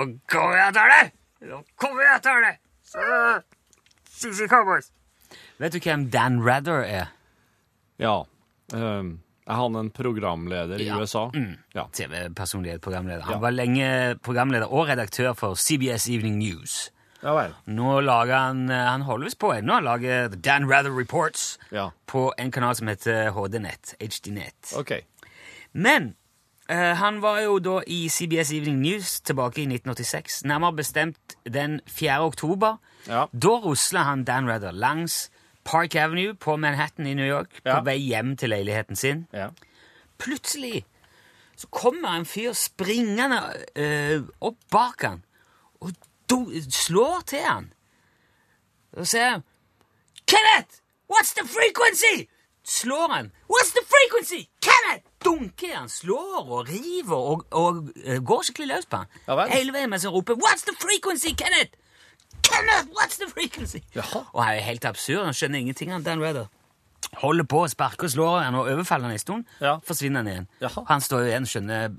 Nå 0.00 0.18
kommer 0.30 0.56
jeg 0.56 0.68
etter 0.72 0.92
det! 0.94 1.12
Nå 1.50 1.62
kommer 1.80 2.02
jeg 2.06 2.16
etter 2.20 2.44
det! 2.46 2.54
CC 4.10 4.46
Cowboys. 4.50 4.90
Vet 5.60 5.72
du 5.72 5.80
hvem 5.84 6.08
Dan 6.10 6.40
Rather 6.46 6.82
er? 6.84 7.10
ja. 8.00 8.24
Um, 8.72 9.20
er 9.50 9.56
han 9.58 9.74
en 9.74 9.88
programleder 9.90 10.78
i 10.78 10.84
Ja. 10.86 10.94
Mm. 10.94 11.00
USA? 11.02 11.22
Ja. 11.74 11.84
TV-personlighet, 11.92 12.80
programleder. 12.80 13.22
Han 13.22 13.32
Ja. 13.34 13.38
var 13.40 13.50
lenge 13.50 14.18
programleder 14.22 14.70
og 14.70 14.86
redaktør 14.88 15.32
for 15.34 15.54
CBS 15.56 16.06
Evening 16.08 16.38
News. 16.38 16.90
ja 17.22 17.32
vel. 17.34 17.54
Nå 17.66 18.00
lager 18.00 18.36
han 18.38 18.70
eh, 18.70 18.76
Han 18.86 19.02
holder 19.02 19.24
visst 19.26 19.38
på 19.40 19.50
ennå. 19.52 19.72
Han 19.74 19.84
lager 19.84 20.28
The 20.28 20.36
Dan 20.36 20.70
Rather 20.70 20.90
Reports 20.92 21.58
Ja. 21.72 21.90
på 22.06 22.32
en 22.38 22.50
kanal 22.50 22.74
som 22.76 22.86
heter 22.86 23.30
HD-nett. 23.32 23.94
HD-nett. 24.00 24.72
OK. 24.78 24.92
Men 25.72 26.02
eh, 26.02 26.12
han 26.70 27.20
var 27.22 27.40
jo 27.40 27.58
da 27.58 27.80
i 27.86 28.08
CBS 28.08 28.52
Evening 28.52 28.78
News 28.80 29.20
tilbake 29.26 29.58
i 29.62 29.66
1986, 29.66 30.44
nærmere 30.44 30.76
bestemt 30.76 31.36
den 31.44 31.80
4. 31.88 32.20
oktober. 32.22 32.76
Ja. 33.08 33.24
Da 33.32 33.48
rusla 33.64 34.02
han 34.06 34.24
Dan 34.24 34.48
Rather 34.50 34.70
langs 34.70 35.30
Park 35.64 35.94
Avenue 35.94 36.34
på 36.34 36.56
Manhattan 36.56 37.06
i 37.06 37.14
New 37.14 37.26
York 37.26 37.50
på 37.64 37.68
Ja. 37.68 37.80
vei 37.80 37.96
hjem 37.98 38.36
til 38.36 38.48
leiligheten 38.50 38.96
sin. 38.96 39.26
Ja. 39.32 39.48
Plutselig 40.18 40.84
så 41.56 41.66
kommer 41.68 42.08
en 42.16 42.24
fyr 42.26 42.52
springende 42.56 43.40
uh, 43.76 44.22
opp 44.40 44.56
bak 44.72 45.02
han 45.02 45.22
og 45.80 45.90
slår 46.70 47.20
til 47.26 47.44
han. 47.44 47.72
Og 48.96 49.06
sier 49.06 49.30
han, 49.34 49.42
Kenneth! 50.26 50.80
What's 51.10 51.34
the 51.34 51.44
frequency? 51.48 52.28
Slår 52.64 53.08
han. 53.12 53.32
What's 53.50 53.72
the 53.74 53.82
frequency? 53.84 54.46
Kenneth! 54.62 55.09
Dunker 55.24 55.74
han, 55.76 55.88
slår 55.92 56.46
og 56.46 56.68
river 56.68 57.16
og, 57.16 57.46
og 57.50 57.90
og 58.06 58.24
går 58.24 58.46
skikkelig 58.48 58.68
løs 58.70 58.86
på 58.88 59.02
han. 59.02 59.10
Ja. 59.28 59.46
Hele 59.52 59.74
veien 59.76 59.90
mens 59.92 60.06
han 60.08 60.14
roper 60.14 60.38
What's 60.40 60.64
the 60.68 60.76
frequency, 60.80 61.34
Kenneth? 61.36 61.76
Kenneth, 62.42 62.88
what's 62.96 63.18
the 63.20 63.28
frequency? 63.28 63.82
Jaha. 63.94 64.24
Og 64.32 64.44
han 64.44 64.56
er 64.56 64.64
helt 64.64 64.84
absurd. 64.84 65.24
Han 65.24 65.36
skjønner 65.36 65.60
ingenting 65.60 65.92
av 65.92 66.04
Dan 66.06 66.22
Redder. 66.22 66.48
Holder 67.20 67.46
på 67.48 67.64
å 67.64 67.68
sparke 67.70 68.06
og 68.06 68.12
slår 68.12 68.38
han 68.44 68.56
og 68.58 68.70
overfaller 68.70 69.10
han 69.10 69.16
en 69.16 69.22
stund. 69.22 69.50
Ja. 69.60 69.78
Forsvinner 69.84 70.22
han 70.22 70.30
igjen. 70.30 70.48
Jaha. 70.62 70.84
Han 70.88 71.04
står 71.04 71.28
igjen 71.28 71.48
skjønner 71.48 71.98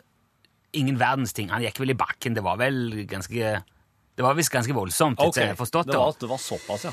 ingen 0.77 0.99
verdens 0.99 1.35
ting. 1.37 1.51
Han 1.51 1.63
gikk 1.65 1.81
vel 1.83 1.93
i 1.93 1.97
bakken. 1.99 2.37
Det 2.37 2.43
var 2.45 2.59
vel 2.61 3.03
ganske 3.09 3.53
Det 4.15 4.25
var 4.25 4.35
visst 4.37 4.51
ganske 4.51 4.73
voldsomt. 4.75 5.19
Okay. 5.19 5.53
forstått 5.55 5.91
det 5.91 5.97
var, 5.97 6.15
det 6.19 6.29
var 6.29 6.37
såpass, 6.37 6.83
ja. 6.85 6.91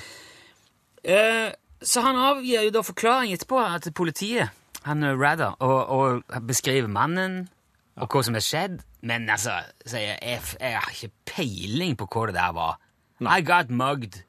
Eh, 1.03 1.51
så 1.83 2.03
han 2.03 2.17
avgir 2.17 2.63
jo 2.67 2.71
da 2.75 2.83
forklaring 2.83 3.33
etterpå 3.35 3.61
til 3.83 3.93
politiet, 3.93 4.55
han 4.87 5.03
eh, 5.03 5.17
Rather, 5.19 5.57
og, 5.59 5.89
og 5.89 6.47
beskriver 6.47 6.89
mannen 6.89 7.49
og 7.99 8.13
hva 8.13 8.23
som 8.23 8.37
har 8.39 8.45
skjedd. 8.45 8.79
Men 9.09 9.29
altså, 9.31 9.57
sier 9.87 10.15
jeg, 10.15 10.43
jeg, 10.61 10.77
har 10.79 10.95
ikke 10.95 11.33
peiling 11.33 11.97
på 11.99 12.07
hva 12.13 12.29
det 12.31 12.37
der 12.39 12.55
var. 12.57 12.79
I 13.19 13.43
got 13.43 13.73
mugged, 13.75 14.21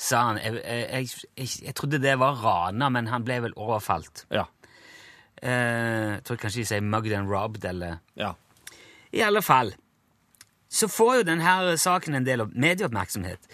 sa 0.00 0.22
han. 0.30 0.40
Jeg, 0.40 0.62
jeg, 0.64 1.10
jeg, 1.36 1.50
jeg, 1.66 1.74
trodde 1.76 2.00
det 2.00 2.16
var 2.20 2.40
rana, 2.40 2.88
men 2.92 3.10
han 3.12 3.24
ble 3.26 3.42
vel 3.44 3.56
overfalt. 3.60 4.24
Ja. 4.32 4.46
Eh, 5.42 6.16
jeg 6.16 6.24
tror 6.24 6.40
kanskje 6.40 6.62
de 6.62 6.70
sier 6.72 6.84
mugged 6.86 7.12
and 7.16 7.28
robbed, 7.28 7.64
eller 7.68 8.00
Ja. 8.16 8.32
i 9.12 9.20
alle 9.20 9.42
fall 9.42 9.74
så 10.72 10.88
får 10.88 11.16
jo 11.18 11.24
denne 11.28 11.76
saken 11.76 12.14
en 12.16 12.24
del 12.26 12.40
av 12.46 12.52
medieoppmerksomhet. 12.56 13.50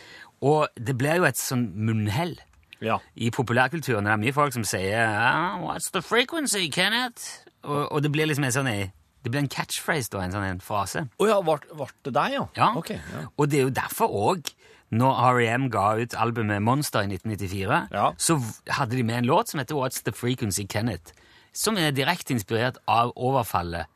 Og 0.46 0.68
det 0.78 0.94
blir 0.94 1.18
jo 1.18 1.26
et 1.26 1.40
sånn 1.40 1.64
munnhell 1.74 2.36
Ja. 2.80 2.98
i 3.16 3.30
populærkulturen. 3.30 4.04
Det 4.04 4.12
er 4.12 4.16
mye 4.16 4.32
folk 4.32 4.52
som 4.52 4.64
sier 4.64 5.06
ah, 5.08 5.58
'What's 5.58 5.90
the 5.92 6.02
frequency, 6.02 6.68
Kenneth?' 6.70 7.44
Og, 7.62 7.92
og 7.92 8.02
det 8.02 8.12
blir 8.12 8.26
liksom 8.26 8.44
en 8.44 8.52
sånn 8.52 8.90
Det 9.24 9.30
blir 9.32 9.40
en 9.40 9.48
catchphrase, 9.48 10.08
da, 10.10 10.20
en 10.22 10.32
sånn 10.32 10.44
en 10.44 10.60
frase. 10.60 11.08
Å 11.18 11.26
ja, 11.26 11.40
ble 11.42 11.58
det 12.04 12.14
deg, 12.14 12.32
ja? 12.32 12.46
Ja. 12.56 12.76
Okay, 12.76 12.96
ja. 13.12 13.26
Og 13.36 13.50
det 13.50 13.58
er 13.58 13.62
jo 13.62 13.70
derfor 13.70 14.08
òg, 14.08 14.52
når 14.90 15.18
R.E.M. 15.34 15.70
ga 15.70 15.96
ut 15.98 16.14
albumet 16.14 16.62
Monster 16.62 17.00
i 17.02 17.06
1994, 17.06 17.88
Ja. 17.90 18.12
så 18.16 18.38
hadde 18.68 18.96
de 18.96 19.02
med 19.02 19.18
en 19.18 19.24
låt 19.26 19.48
som 19.48 19.58
heter 19.58 19.74
'What's 19.74 20.02
the 20.04 20.12
frequency, 20.12 20.64
Kenneth?', 20.64 21.12
som 21.52 21.76
er 21.76 21.90
direkte 21.90 22.30
inspirert 22.32 22.78
av 22.86 23.12
overfallet 23.16 23.86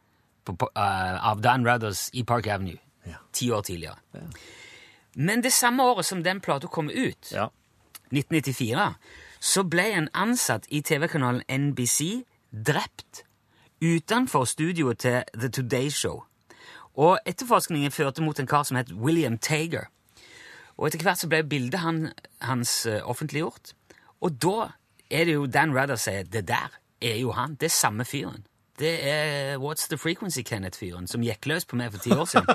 på, 0.44 0.56
eh, 0.76 1.24
av 1.30 1.40
Dan 1.40 1.64
Ruthers 1.64 2.10
i 2.12 2.22
Park 2.24 2.46
Avenue 2.46 2.78
Ja. 3.06 3.14
ti 3.32 3.48
år 3.50 3.62
tidligere. 3.62 3.96
Men 5.14 5.40
det 5.42 5.52
samme 5.52 5.82
året 5.82 6.04
som 6.04 6.22
den 6.22 6.40
plata 6.40 6.66
kom 6.66 6.90
ut, 6.90 7.32
Ja. 7.32 7.48
1994, 8.12 8.88
så 9.40 9.64
ble 9.66 9.88
en 9.96 10.08
ansatt 10.14 10.68
i 10.70 10.82
TV-kanalen 10.84 11.42
NBC 11.48 12.22
drept 12.52 13.24
utenfor 13.82 14.44
studioet 14.44 14.98
til 14.98 15.22
The 15.34 15.48
Today 15.48 15.90
Show. 15.90 16.22
Og 16.94 17.18
etterforskningen 17.26 17.90
førte 17.90 18.22
mot 18.22 18.38
en 18.38 18.46
kar 18.46 18.62
som 18.68 18.76
het 18.76 18.92
William 18.92 19.38
Tager. 19.38 19.88
Og 20.76 20.86
etter 20.86 21.02
hvert 21.02 21.20
så 21.20 21.28
ble 21.28 21.42
bildet 21.48 21.80
han, 21.80 22.12
hans 22.40 22.86
eh, 22.86 23.00
offentliggjort. 23.08 23.72
Og 24.20 24.36
da 24.42 24.72
er 25.10 25.24
det 25.24 25.34
jo 25.34 25.46
Dan 25.46 25.74
Rudder 25.76 25.96
sier 26.00 26.28
det 26.28 26.46
der 26.48 26.78
er 27.02 27.16
jo 27.20 27.32
han. 27.36 27.56
Det 27.60 27.68
er 27.68 27.76
samme 27.76 28.04
fyren. 28.04 28.44
Det 28.78 28.92
er 29.08 29.58
What's 29.58 29.88
the 29.88 29.98
Frequency 29.98 30.40
Kenneth-fyren 30.46 31.06
som 31.06 31.22
gikk 31.22 31.46
løs 31.46 31.66
på 31.68 31.76
meg 31.76 31.92
for 31.92 32.02
ti 32.02 32.14
år 32.16 32.24
siden. 32.24 32.46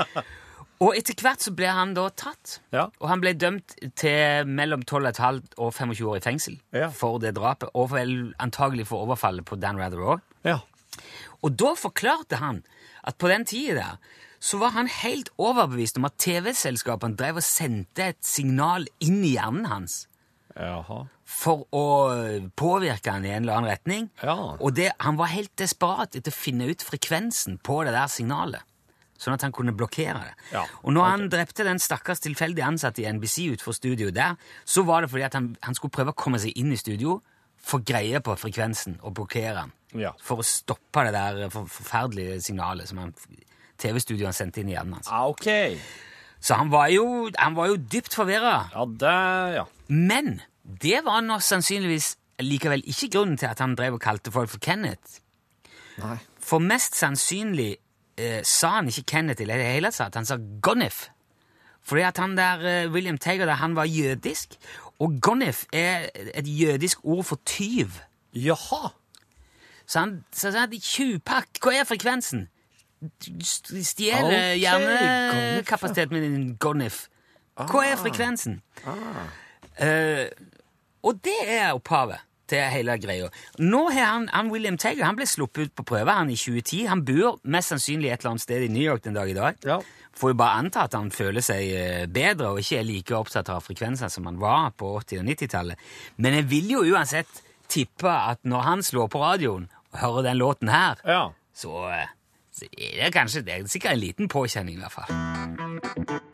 Og 0.80 0.94
etter 0.96 1.12
hvert 1.20 1.42
så 1.44 1.52
ble 1.52 1.68
han 1.76 1.90
da 1.94 2.06
tatt. 2.16 2.54
Ja. 2.72 2.86
Og 3.02 3.08
han 3.10 3.20
ble 3.20 3.34
dømt 3.36 3.74
til 4.00 4.46
mellom 4.48 4.80
12,5 4.88 5.42
og 5.60 5.74
25 5.76 6.06
år 6.08 6.16
i 6.16 6.24
fengsel 6.24 6.56
Ja. 6.72 6.88
for 6.88 7.18
det 7.20 7.34
drapet. 7.36 7.68
Og 7.74 7.90
vel 7.92 8.34
antagelig 8.40 8.86
for 8.88 9.04
overfallet 9.04 9.44
på 9.44 9.58
Dan 9.60 9.76
Rather 9.76 9.98
òg. 10.00 10.20
Ja. 10.44 10.58
Og 11.44 11.52
da 11.60 11.74
forklarte 11.76 12.36
han 12.40 12.62
at 13.04 13.18
på 13.20 13.28
den 13.28 13.44
tida 13.44 13.74
der 13.76 13.98
så 14.40 14.56
var 14.56 14.70
han 14.72 14.88
helt 14.88 15.28
overbevist 15.36 15.98
om 16.00 16.06
at 16.08 16.16
TV-selskapene 16.16 17.16
drev 17.16 17.36
og 17.36 17.44
sendte 17.44 18.06
et 18.14 18.24
signal 18.24 18.86
inn 19.04 19.18
i 19.22 19.34
hjernen 19.36 19.66
hans 19.68 20.06
Jaha. 20.56 21.02
for 21.28 21.66
å 21.76 21.84
påvirke 22.56 23.12
han 23.12 23.24
i 23.28 23.34
en 23.34 23.42
eller 23.44 23.58
annen 23.58 23.70
retning. 23.70 24.08
Ja. 24.24 24.56
Og 24.58 24.72
det, 24.74 24.92
han 24.98 25.18
var 25.20 25.28
helt 25.34 25.52
desperat 25.60 26.16
etter 26.16 26.32
å 26.32 26.40
finne 26.40 26.70
ut 26.72 26.80
frekvensen 26.84 27.58
på 27.62 27.82
det 27.84 27.92
der 27.92 28.08
signalet, 28.08 28.64
sånn 29.20 29.36
at 29.36 29.44
han 29.44 29.52
kunne 29.52 29.74
blokkere 29.76 30.22
det. 30.24 30.34
Ja, 30.54 30.62
Og 30.82 30.94
når 30.96 31.08
han 31.10 31.26
drepte 31.32 31.66
den 31.66 31.80
stakkars 31.82 32.22
tilfeldig 32.24 32.64
ansatte 32.64 33.02
i 33.04 33.08
NBC 33.12 33.50
utenfor 33.52 33.76
studio 33.76 34.08
der, 34.14 34.38
så 34.64 34.84
var 34.88 35.04
det 35.04 35.10
fordi 35.12 35.26
at 35.28 35.36
han, 35.36 35.52
han 35.66 35.76
skulle 35.76 35.92
prøve 35.94 36.14
å 36.14 36.18
komme 36.18 36.40
seg 36.40 36.56
inn 36.56 36.72
i 36.72 36.80
studio, 36.80 37.18
få 37.60 37.82
greie 37.84 38.22
på 38.24 38.34
frekvensen 38.40 38.96
og 39.04 39.14
blokkere 39.18 39.52
den. 39.58 39.74
Ja. 40.00 40.14
For 40.24 40.40
å 40.40 40.46
stoppe 40.46 41.04
det 41.08 41.12
der 41.12 41.50
for, 41.52 41.68
forferdelige 41.68 42.38
signalet 42.44 42.88
som 42.88 43.02
TV-studioene 43.80 44.32
sendte 44.36 44.62
inn 44.62 44.70
i 44.70 44.76
hjernen 44.76 44.96
hans. 44.98 45.10
Ah, 45.12 45.26
ok. 45.28 45.76
Så 46.40 46.56
han 46.56 46.70
var 46.72 46.88
jo, 46.88 47.28
han 47.36 47.56
var 47.58 47.68
jo 47.68 47.76
dypt 47.76 48.16
forvirra. 48.16 48.70
Ja, 48.72 48.86
det 48.86 49.18
Ja. 49.58 49.66
Men 49.88 50.40
det 50.62 51.02
var 51.04 51.20
nå 51.26 51.40
sannsynligvis 51.42 52.14
likevel 52.40 52.80
ikke 52.88 53.10
grunnen 53.12 53.36
til 53.36 53.50
at 53.50 53.60
han 53.60 53.74
drev 53.76 53.98
og 53.98 54.00
kalte 54.04 54.32
folk 54.32 54.48
for 54.52 54.62
Kenneth. 54.62 55.18
Nei. 56.00 56.16
For 56.40 56.62
mest 56.62 56.96
sannsynlig 56.96 57.74
eh, 58.20 58.42
sa 58.44 58.76
han 58.76 58.90
ikke 58.90 59.06
Kenneth 59.14 59.42
i 59.42 59.48
det 59.48 59.56
hele 59.56 59.90
tatt, 59.94 60.14
han 60.18 60.28
sa 60.28 60.36
Gonif. 60.62 61.08
Fordi 61.82 62.04
at 62.04 62.20
han 62.20 62.36
der, 62.36 62.64
eh, 62.68 62.92
William 62.92 63.18
Tager 63.18 63.46
der, 63.46 63.54
han 63.54 63.76
var 63.76 63.88
jødisk, 63.88 64.56
og 65.00 65.18
Gonif 65.22 65.64
er 65.72 66.08
et 66.34 66.46
jødisk 66.46 66.98
ord 67.02 67.24
for 67.24 67.40
tyv. 67.46 68.00
Jaha. 68.34 68.92
Så 69.86 69.98
han 69.98 70.24
sa 70.32 70.52
sånn 70.54 70.76
tjuvpakk, 70.76 71.58
hva 71.64 71.74
er 71.80 71.88
frekvensen? 71.88 72.48
Du 73.00 73.80
stjeler 73.82 74.52
Ok, 74.52 74.60
hjernekapasiteten 74.60 76.20
min, 76.20 76.56
Gonif. 76.60 77.08
Hva 77.56 77.84
er 77.88 77.96
frekvensen? 77.96 78.60
Eh, 79.80 80.28
og 81.02 81.24
det 81.24 81.38
er 81.48 81.72
opphavet 81.72 82.20
til 82.50 82.64
hele 82.74 82.96
greia. 83.00 83.28
Nå 83.62 83.84
har 83.94 84.10
han, 84.12 84.26
han 84.34 84.50
William 84.52 84.76
Tager 84.80 85.06
han 85.06 85.16
ble 85.18 85.26
sluppet 85.30 85.70
ut 85.70 85.74
på 85.78 85.86
prøve 85.92 86.12
han 86.18 86.30
i 86.32 86.36
2010. 86.38 86.84
Han 86.90 87.04
bor 87.08 87.38
mest 87.44 87.72
sannsynlig 87.72 88.10
et 88.12 88.20
eller 88.20 88.34
annet 88.34 88.44
sted 88.44 88.66
i 88.66 88.70
New 88.74 88.82
York 88.84 89.02
den 89.06 89.16
dag 89.18 89.30
i 89.30 89.36
dag. 89.38 89.58
Ja. 89.66 89.78
Får 90.20 90.32
jo 90.34 90.38
bare 90.40 90.58
anta 90.60 90.84
at 90.88 90.94
han 90.98 91.10
føler 91.14 91.40
seg 91.46 91.68
eh, 91.78 92.06
bedre 92.10 92.50
og 92.52 92.58
ikke 92.60 92.80
er 92.82 92.88
like 92.88 93.14
opptatt 93.16 93.48
av 93.54 93.62
frekvenser 93.64 94.10
som 94.12 94.26
han 94.26 94.40
var 94.42 94.72
på 94.76 94.90
80- 94.98 95.22
og 95.22 95.28
90-tallet. 95.30 95.84
Men 96.18 96.34
jeg 96.40 96.48
vil 96.50 96.72
jo 96.74 96.82
uansett 96.90 97.30
tippe 97.70 98.10
at 98.10 98.42
når 98.44 98.66
han 98.66 98.82
slår 98.82 99.08
på 99.14 99.22
radioen 99.22 99.68
og 99.94 100.00
hører 100.02 100.26
den 100.32 100.40
låten 100.42 100.68
her, 100.74 100.98
Ja. 101.06 101.22
så, 101.54 101.86
eh, 101.94 102.10
så 102.52 102.66
er 102.74 103.04
det 103.06 103.14
kanskje 103.14 103.44
det 103.46 103.54
er 103.60 103.70
sikkert 103.70 103.94
en 103.94 104.02
liten 104.02 104.28
påkjenning, 104.28 104.76
i 104.76 104.82
hvert 104.82 104.98
fall. 104.98 106.29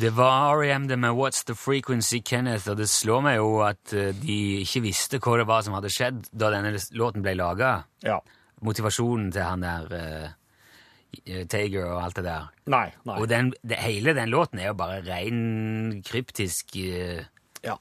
Det 0.00 0.10
var 0.14 0.54
R.E.M. 0.60 0.86
det 0.88 0.96
med 0.96 1.10
What's 1.10 1.44
the 1.46 1.54
Frequency, 1.54 2.20
Kenneth, 2.24 2.68
og 2.70 2.76
det 2.78 2.86
slår 2.88 3.22
meg 3.24 3.38
jo 3.40 3.48
at 3.66 3.92
eh, 3.96 4.12
de 4.14 4.36
ikke 4.62 4.82
visste 4.84 5.18
hva 5.18 5.38
det 5.40 5.46
var 5.48 5.64
som 5.66 5.74
hadde 5.74 5.90
skjedd 5.90 6.28
da 6.30 6.50
denne 6.54 6.70
låten 6.94 7.24
ble 7.24 7.34
laga. 7.38 7.82
ja. 8.06 8.20
Motivasjonen 8.58 9.28
til 9.30 9.44
han 9.46 9.62
der 9.62 9.92
eh, 9.94 11.44
Tager 11.46 11.84
og 11.86 12.00
alt 12.02 12.16
det 12.18 12.24
der. 12.26 12.48
Nei, 12.66 12.88
nei. 13.06 13.18
Og 13.22 13.28
den, 13.30 13.52
det, 13.62 13.78
hele 13.80 14.14
den 14.18 14.32
låten 14.34 14.58
er 14.58 14.72
jo 14.72 14.78
bare 14.78 14.98
ren 15.06 16.02
kryptisk 16.06 16.74
uh, 16.76 17.22
Ja. 17.64 17.76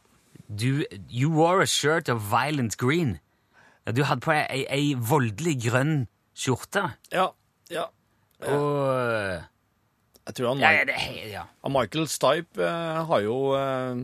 du, 0.47 0.85
You 1.09 1.31
wore 1.33 1.61
a 1.63 1.65
shirt 1.65 2.09
of 2.09 2.29
violent 2.31 2.77
green. 2.77 3.17
Du 3.89 4.03
hadde 4.05 4.21
på 4.21 4.31
deg 4.31 4.45
ei, 4.53 4.63
ei 4.69 4.93
voldelig 4.95 5.57
grønn 5.65 6.07
skjorte. 6.37 6.85
Ja. 7.11 7.31
ja. 7.73 7.87
Og 8.45 8.93
eh, 8.93 9.41
Jeg 10.27 10.35
tror 10.35 10.49
han, 10.51 10.59
ja, 10.59 10.71
ja, 10.75 10.85
det, 10.87 10.95
ja. 11.31 11.43
han 11.63 11.71
Michael 11.71 12.07
Stipe 12.11 12.63
eh, 12.63 12.97
har 13.09 13.21
jo 13.23 13.37
eh, 13.55 14.01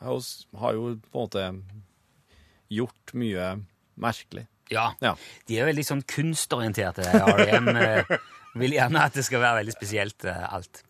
har 0.00 0.12
jo 0.14 0.20
har 0.62 0.76
jo 0.76 0.84
på 1.10 1.18
en 1.18 1.24
måte 1.24 1.46
gjort 2.70 3.14
mye 3.14 3.48
merkelig. 3.98 4.46
ja. 4.70 4.92
Ja. 5.02 5.16
De 5.46 5.58
er 5.58 5.68
veldig 5.70 5.84
sånn 5.86 6.02
kunstorienterte. 6.06 7.06
R.E.M. 7.06 7.70
eh, 7.74 8.16
vil 8.60 8.76
gjerne 8.76 9.06
at 9.06 9.16
det 9.16 9.24
skal 9.26 9.42
være 9.42 9.62
veldig 9.62 9.74
spesielt, 9.76 10.24
eh, 10.24 10.54
alt. 10.54 10.82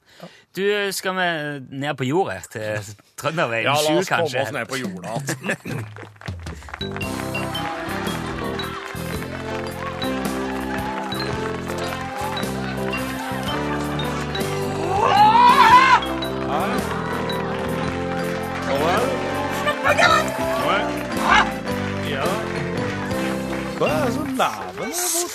Du, 0.56 0.64
skal 0.97 1.12
vi 1.18 1.26
ned 1.76 1.92
på 1.99 2.06
jordet 2.09 2.47
Til 2.54 2.80
Trønderveien 3.21 3.76
7, 3.76 4.04
kanskje? 4.09 4.47
ned 4.56 4.68
på 4.71 4.80
jorda 4.80 5.18
igjen. 5.21 5.85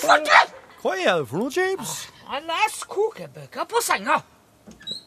der? 0.08 0.51
Hva 0.81 0.93
er 0.98 1.20
det 1.22 1.27
for 1.29 1.38
noe, 1.43 1.51
James? 1.53 1.96
Jeg 2.31 2.46
leser 2.48 2.88
kokebøker 2.89 3.67
på 3.70 3.81
senga. 3.86 4.22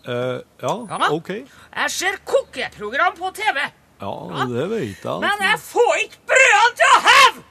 Uh, 0.06 0.40
ja, 0.62 0.74
Ja. 0.90 1.08
OK. 1.10 1.30
Jeg 1.30 1.90
ser 1.90 2.18
kokeprogram 2.24 3.16
på 3.16 3.30
TV. 3.34 3.58
Ja, 4.02 4.12
det 4.50 4.66
vet 4.70 5.04
jeg. 5.04 5.20
Men 5.22 5.42
jeg 5.48 5.58
får 5.62 5.94
ikke 6.02 6.18
brødene 6.28 6.74
til 6.80 6.90
å 6.90 7.00
heve! 7.08 7.44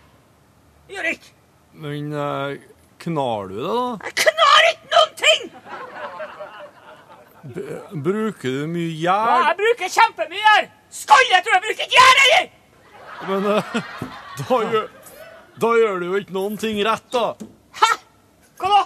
Gjør 0.93 1.09
ikke. 1.13 1.31
Men 1.83 2.13
uh, 2.13 2.53
knar 3.01 3.47
du 3.49 3.55
det, 3.57 3.69
da? 3.71 3.87
Jeg 4.07 4.13
knar 4.21 4.67
ikke 4.71 4.87
noen 4.93 5.13
ting! 5.23 5.41
Bruker 8.03 8.59
du 8.61 8.67
mye 8.71 8.91
Ja, 9.01 9.17
jeg 9.49 9.57
bruker 9.59 9.89
kjempemye 9.91 10.43
gjær. 10.43 10.67
Jeg 10.93 11.41
tror 11.43 11.55
jeg 11.57 11.63
bruker 11.65 11.87
ikke 11.87 11.89
gjær 11.97 12.21
heller! 12.23 12.45
Men 13.27 13.41
uh, 13.49 13.63
da, 14.43 14.59
gjør, 14.75 14.87
da 15.61 15.73
gjør 15.77 15.99
du 16.01 16.05
jo 16.09 16.19
ikke 16.21 16.35
noen 16.35 16.55
ting 16.59 16.79
rett, 16.85 17.05
da. 17.13 17.33
Hæ? 17.77 17.91
Hva 18.61 18.71
da? 18.73 18.83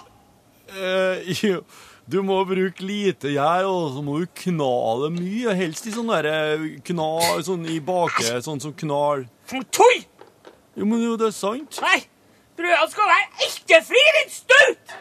Eh, 0.78 1.30
jo, 1.42 1.62
du 2.08 2.20
må 2.24 2.38
bruke 2.48 2.84
lite 2.84 3.32
gjær, 3.34 3.66
og 3.68 3.94
så 3.96 4.02
må 4.04 4.18
du 4.22 4.28
kna 4.42 4.68
det 5.04 5.10
mye. 5.16 5.56
Helst 5.58 5.88
i 5.88 5.94
sånn 5.94 6.12
derre 6.12 6.36
kna 6.86 7.08
sånn 7.44 7.66
i 7.68 7.78
bake, 7.84 8.38
sånn 8.44 8.62
som 8.62 8.76
noe 8.88 9.26
tull! 9.72 10.00
Jo, 10.78 10.86
men 10.86 11.02
jo, 11.02 11.16
det 11.18 11.32
er 11.32 11.34
sant. 11.36 11.80
Nei, 11.82 12.02
brødene 12.58 12.90
skal 12.92 13.10
være 13.10 13.48
ektefrie, 13.48 14.12
din 14.18 14.32
staut! 14.32 14.96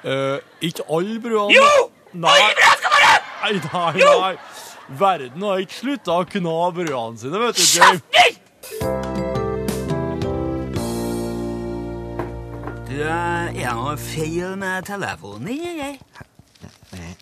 Eh, 0.00 0.38
ikke 0.70 0.86
alle 0.88 1.20
brødene 1.20 1.56
Jo! 1.58 1.70
Nei. 2.16 2.34
Alle 2.34 2.54
brødene 2.56 2.78
skal 2.80 2.94
være 2.96 3.18
Nei, 3.40 3.52
nei, 3.96 4.20
nei. 4.20 4.34
Verden 5.00 5.44
har 5.46 5.60
ikke 5.62 5.76
slutta 5.76 6.16
å 6.18 6.26
kna 6.28 6.54
brødene 6.76 7.20
sine, 7.20 7.40
vet 7.42 7.58
du, 7.58 7.64
James. 7.78 8.19
Det 13.48 13.66
noe 13.74 13.96
feil 14.00 14.56
med 14.60 14.86
telefonen 14.88 15.48
din, 15.48 15.64
eller? 15.72 15.98
Nei, 16.92 17.14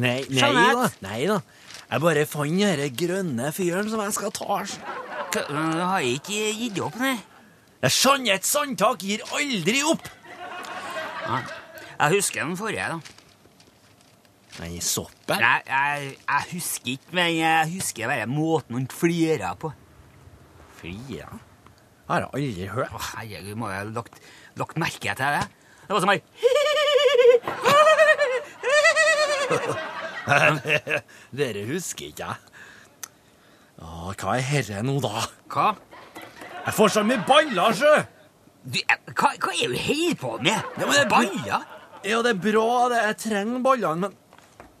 nei 0.00 0.20
nei 0.30 0.68
da. 0.74 0.86
Nei 1.04 1.20
da. 1.30 1.40
Jeg 1.90 2.02
bare 2.04 2.26
fant 2.30 2.62
den 2.62 2.96
grønne 2.98 3.50
fyren 3.54 3.90
som 3.90 4.02
jeg 4.04 4.14
skal 4.16 4.34
ta. 4.34 4.60
Du 5.34 5.46
har 5.50 6.06
ikke 6.06 6.50
gitt 6.58 6.78
opp, 6.82 6.98
nei? 7.02 7.16
Jeanette 7.80 8.46
Sandtak 8.46 9.02
gir 9.06 9.22
aldri 9.32 9.80
opp! 9.88 10.08
Jeg 11.30 12.14
husker 12.16 12.44
den 12.44 12.56
forrige, 12.58 12.86
da. 12.92 12.98
Nei, 14.60 14.74
soppen? 14.84 15.40
Nei, 15.40 15.60
jeg, 15.66 16.16
jeg 16.26 16.48
husker 16.52 16.92
ikke, 16.96 17.14
men 17.16 17.30
jeg 17.38 17.70
husker 17.76 18.10
bare 18.10 18.26
måten 18.28 18.76
han 18.76 18.88
flira 18.92 19.54
på. 19.58 19.70
Fria? 20.80 21.30
Har 22.10 22.26
jeg 22.26 22.30
aldri 22.36 22.68
hørt. 22.72 22.92
Å, 22.92 23.00
herregud, 23.14 23.56
må 23.60 23.70
jeg 23.70 23.80
ha 23.80 23.88
lagt, 23.94 24.20
lagt 24.60 24.80
merke 24.82 25.14
til 25.16 25.38
det? 25.38 25.46
Det 25.90 25.94
var 25.94 26.00
som 26.00 26.10
ei 26.14 26.20
Dere 31.34 31.64
husker 31.66 32.06
ikke 32.12 32.26
jeg. 32.28 32.36
Å, 33.82 34.14
hva 34.14 34.36
er 34.36 34.44
herre 34.46 34.82
nå, 34.86 35.00
da? 35.02 35.24
Hva? 35.50 35.74
Jeg 36.68 36.74
får 36.76 36.88
så 36.94 37.02
mye 37.08 37.18
baller, 37.26 37.74
sjø! 37.74 37.90
Du, 38.62 38.78
hva, 39.16 39.28
hva 39.42 39.50
er 39.56 39.66
du 39.72 39.76
holder 39.80 40.14
på 40.20 40.30
med? 40.44 40.60
Det 40.76 40.84
er 40.94 41.08
Baller? 41.10 41.64
Ja, 42.06 42.18
det 42.22 42.30
er 42.36 42.40
bra, 42.44 42.68
det. 42.92 43.00
Jeg 43.08 43.16
trenger 43.24 43.58
ballene, 43.66 44.06
men 44.06 44.12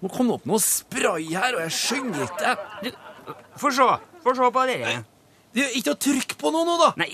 nå 0.04 0.08
kom 0.14 0.26
det 0.30 0.36
opp 0.38 0.46
noe 0.52 0.62
spray 0.62 1.26
her, 1.32 1.50
og 1.56 1.60
jeg 1.64 1.72
skjønner 1.80 2.20
ikke 2.28 2.42
det. 2.44 2.54
Du, 2.86 2.90
Få 3.58 3.68
se. 3.74 3.88
Få 4.22 4.30
se 4.38 4.46
på 4.54 4.60
dere. 4.70 4.94
Det 5.50 5.62
er 5.66 5.74
ikke 5.82 5.96
å 5.96 6.02
trykke 6.06 6.34
på 6.38 6.46
noe 6.54 6.62
nå, 6.70 6.74
da. 6.84 6.90
Nei, 7.02 7.10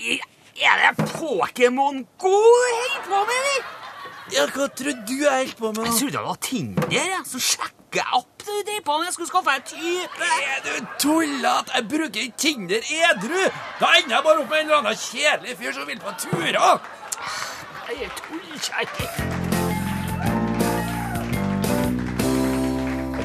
er 0.61 0.73
det 0.85 0.93
Pokémon 1.15 1.95
Go 2.21 2.29
du 2.29 2.37
holder 2.37 3.01
på 3.09 3.17
med, 3.25 3.37
eller? 3.41 3.76
Ja, 4.33 4.43
hva 4.51 4.67
trodde 4.75 5.05
du 5.07 5.13
jeg 5.21 5.31
holdt 5.31 5.57
på 5.57 5.69
med? 5.71 5.85
Jeg 5.85 5.93
trodde 5.99 6.17
det 6.17 6.23
var 6.25 6.39
Tinder, 6.43 6.87
ja. 6.91 7.19
så 7.25 7.39
sjekker 7.39 8.01
jeg 8.01 8.07
opp 8.17 8.43
det 8.43 8.57
du 8.67 8.73
på 8.83 8.97
med. 8.97 9.05
Jeg 9.07 9.13
skulle 9.15 9.29
skaffe 9.29 9.53
deg 9.55 9.63
type. 9.71 10.27
Er 10.51 10.59
du 10.65 10.89
tullete? 10.99 11.71
Jeg 11.75 11.87
bruker 11.93 12.25
ikke 12.25 12.37
Tinder 12.43 12.91
edru! 12.97 13.39
Da 13.79 13.93
ender 14.01 14.17
jeg 14.17 14.23
bare 14.27 14.43
opp 14.43 14.51
med 14.51 14.59
en 14.59 14.65
eller 14.67 14.81
annen 14.81 14.99
kjedelig 14.99 15.57
fyr 15.61 15.77
som 15.79 15.87
vil 15.87 16.03
på 16.03 16.15
turer. 16.25 16.59
Jeg 17.87 17.95
er 18.03 18.11
tullkjerring. 18.19 19.13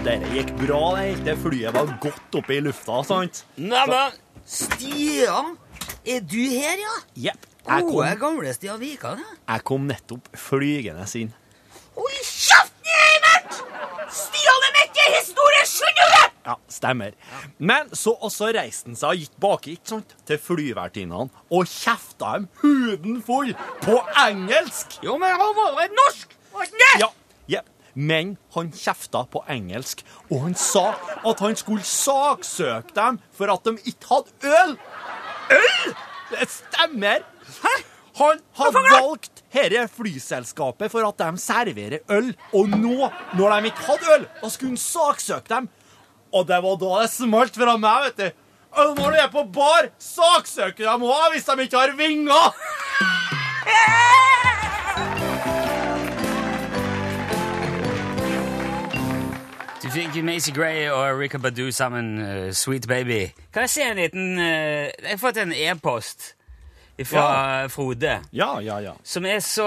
Dette 0.02 0.34
gikk 0.34 0.50
bra, 0.64 0.82
det. 0.98 1.10
Det 1.26 1.38
flyet 1.42 1.74
var 1.74 1.96
godt 2.02 2.42
oppe 2.42 2.56
i 2.56 2.62
lufta, 2.62 3.02
sant? 3.06 3.44
Neimen, 3.58 4.18
Stian, 4.46 5.56
er 6.06 6.22
du 6.26 6.42
her, 6.42 6.78
ja? 6.86 7.00
Jepp. 7.28 7.51
Gode, 7.62 8.16
gamle 8.18 8.52
Stian 8.56 8.82
ja. 8.82 9.14
jeg 9.48 9.62
kom 9.64 9.86
nettopp 9.86 10.26
flygende 10.34 11.06
inn. 11.20 11.30
Hold 11.94 12.18
kjeften, 12.26 12.90
Eimert! 13.04 13.60
Stian 14.12 14.66
er 14.66 14.74
midt 14.78 14.98
i 14.98 15.06
historien, 15.14 15.68
skjønner 15.70 16.10
du? 16.12 16.34
Ja, 16.42 16.56
stemmer. 16.68 17.14
Men 17.58 17.92
så 17.94 18.16
også 18.18 18.50
reiste 18.56 18.90
han 18.90 18.98
seg 18.98 19.14
og 19.14 19.22
gikk 19.22 19.38
baki 19.44 19.76
ikke 19.76 19.94
sant, 19.94 20.14
til 20.26 20.42
flyvertinnene 20.42 21.30
og 21.54 21.70
kjefta 21.70 22.34
dem 22.36 22.48
huden 22.64 23.22
full 23.22 23.54
på 23.84 23.98
engelsk. 24.26 24.98
Jo, 25.06 25.18
men 25.22 25.30
han 25.30 25.58
var 25.58 25.84
jo 25.84 25.90
norsk, 26.02 26.38
var 26.54 26.66
ikke 26.66 26.82
det? 26.82 26.94
Ja. 26.98 27.12
Men 27.94 28.38
han 28.54 28.70
kjefta 28.72 29.26
på 29.28 29.42
engelsk, 29.52 30.00
og 30.30 30.46
han 30.46 30.54
sa 30.56 30.94
at 31.28 31.42
han 31.44 31.58
skulle 31.60 31.84
saksøke 31.84 32.96
dem 32.96 33.20
for 33.36 33.52
at 33.52 33.68
de 33.68 33.76
ikke 33.84 34.08
hadde 34.14 34.56
øl. 34.62 34.78
Øl?! 35.52 35.92
Det 36.32 36.48
stemmer. 36.50 37.24
Hæ? 37.62 37.74
Han 38.18 38.40
har 38.58 38.74
valgt 38.76 39.40
dette 39.54 39.86
flyselskapet 39.96 40.92
for 40.92 41.06
at 41.08 41.22
de 41.22 41.40
serverer 41.40 42.02
øl, 42.12 42.34
og 42.52 42.68
nå, 42.68 43.08
når 43.38 43.54
de 43.54 43.70
ikke 43.70 43.86
hadde 43.86 44.10
øl, 44.18 44.26
da 44.42 44.50
skulle 44.52 44.74
han 44.74 44.82
saksøke 44.82 45.48
dem. 45.54 45.68
Og 46.32 46.46
det 46.48 46.58
var 46.64 46.76
da 46.80 46.92
det 47.02 47.10
smalt 47.12 47.56
fra 47.56 47.76
meg, 47.80 48.10
vet 48.10 48.20
du. 48.20 48.42
Og 48.72 48.94
når 48.96 49.16
du 49.16 49.20
er 49.20 49.32
på 49.32 49.44
bar, 49.52 49.88
saksøker 50.00 50.84
de 50.84 51.08
òg 51.12 51.32
hvis 51.34 51.48
de 51.48 51.66
ikke 51.66 51.80
har 51.80 51.96
vinger. 51.96 52.52
Fikk 59.92 60.22
Macy 60.24 60.52
Gray 60.56 60.86
og 60.88 61.18
Ricka 61.20 61.38
Badu 61.38 61.70
sammen, 61.74 62.14
uh, 62.22 62.52
Sweet 62.56 62.86
Baby. 62.88 63.26
Kan 63.52 63.66
jeg 63.66 63.70
se 63.70 63.84
en 63.84 63.98
liten 63.98 64.38
uh, 64.38 64.88
Jeg 64.88 65.10
har 65.10 65.20
fått 65.20 65.40
en 65.42 65.52
e-post 65.52 66.32
fra 67.08 67.66
Frode. 67.72 68.20
Ja, 68.32 68.60
ja, 68.62 68.78
ja. 68.80 68.92
Som 69.04 69.26
er 69.26 69.40
så 69.44 69.66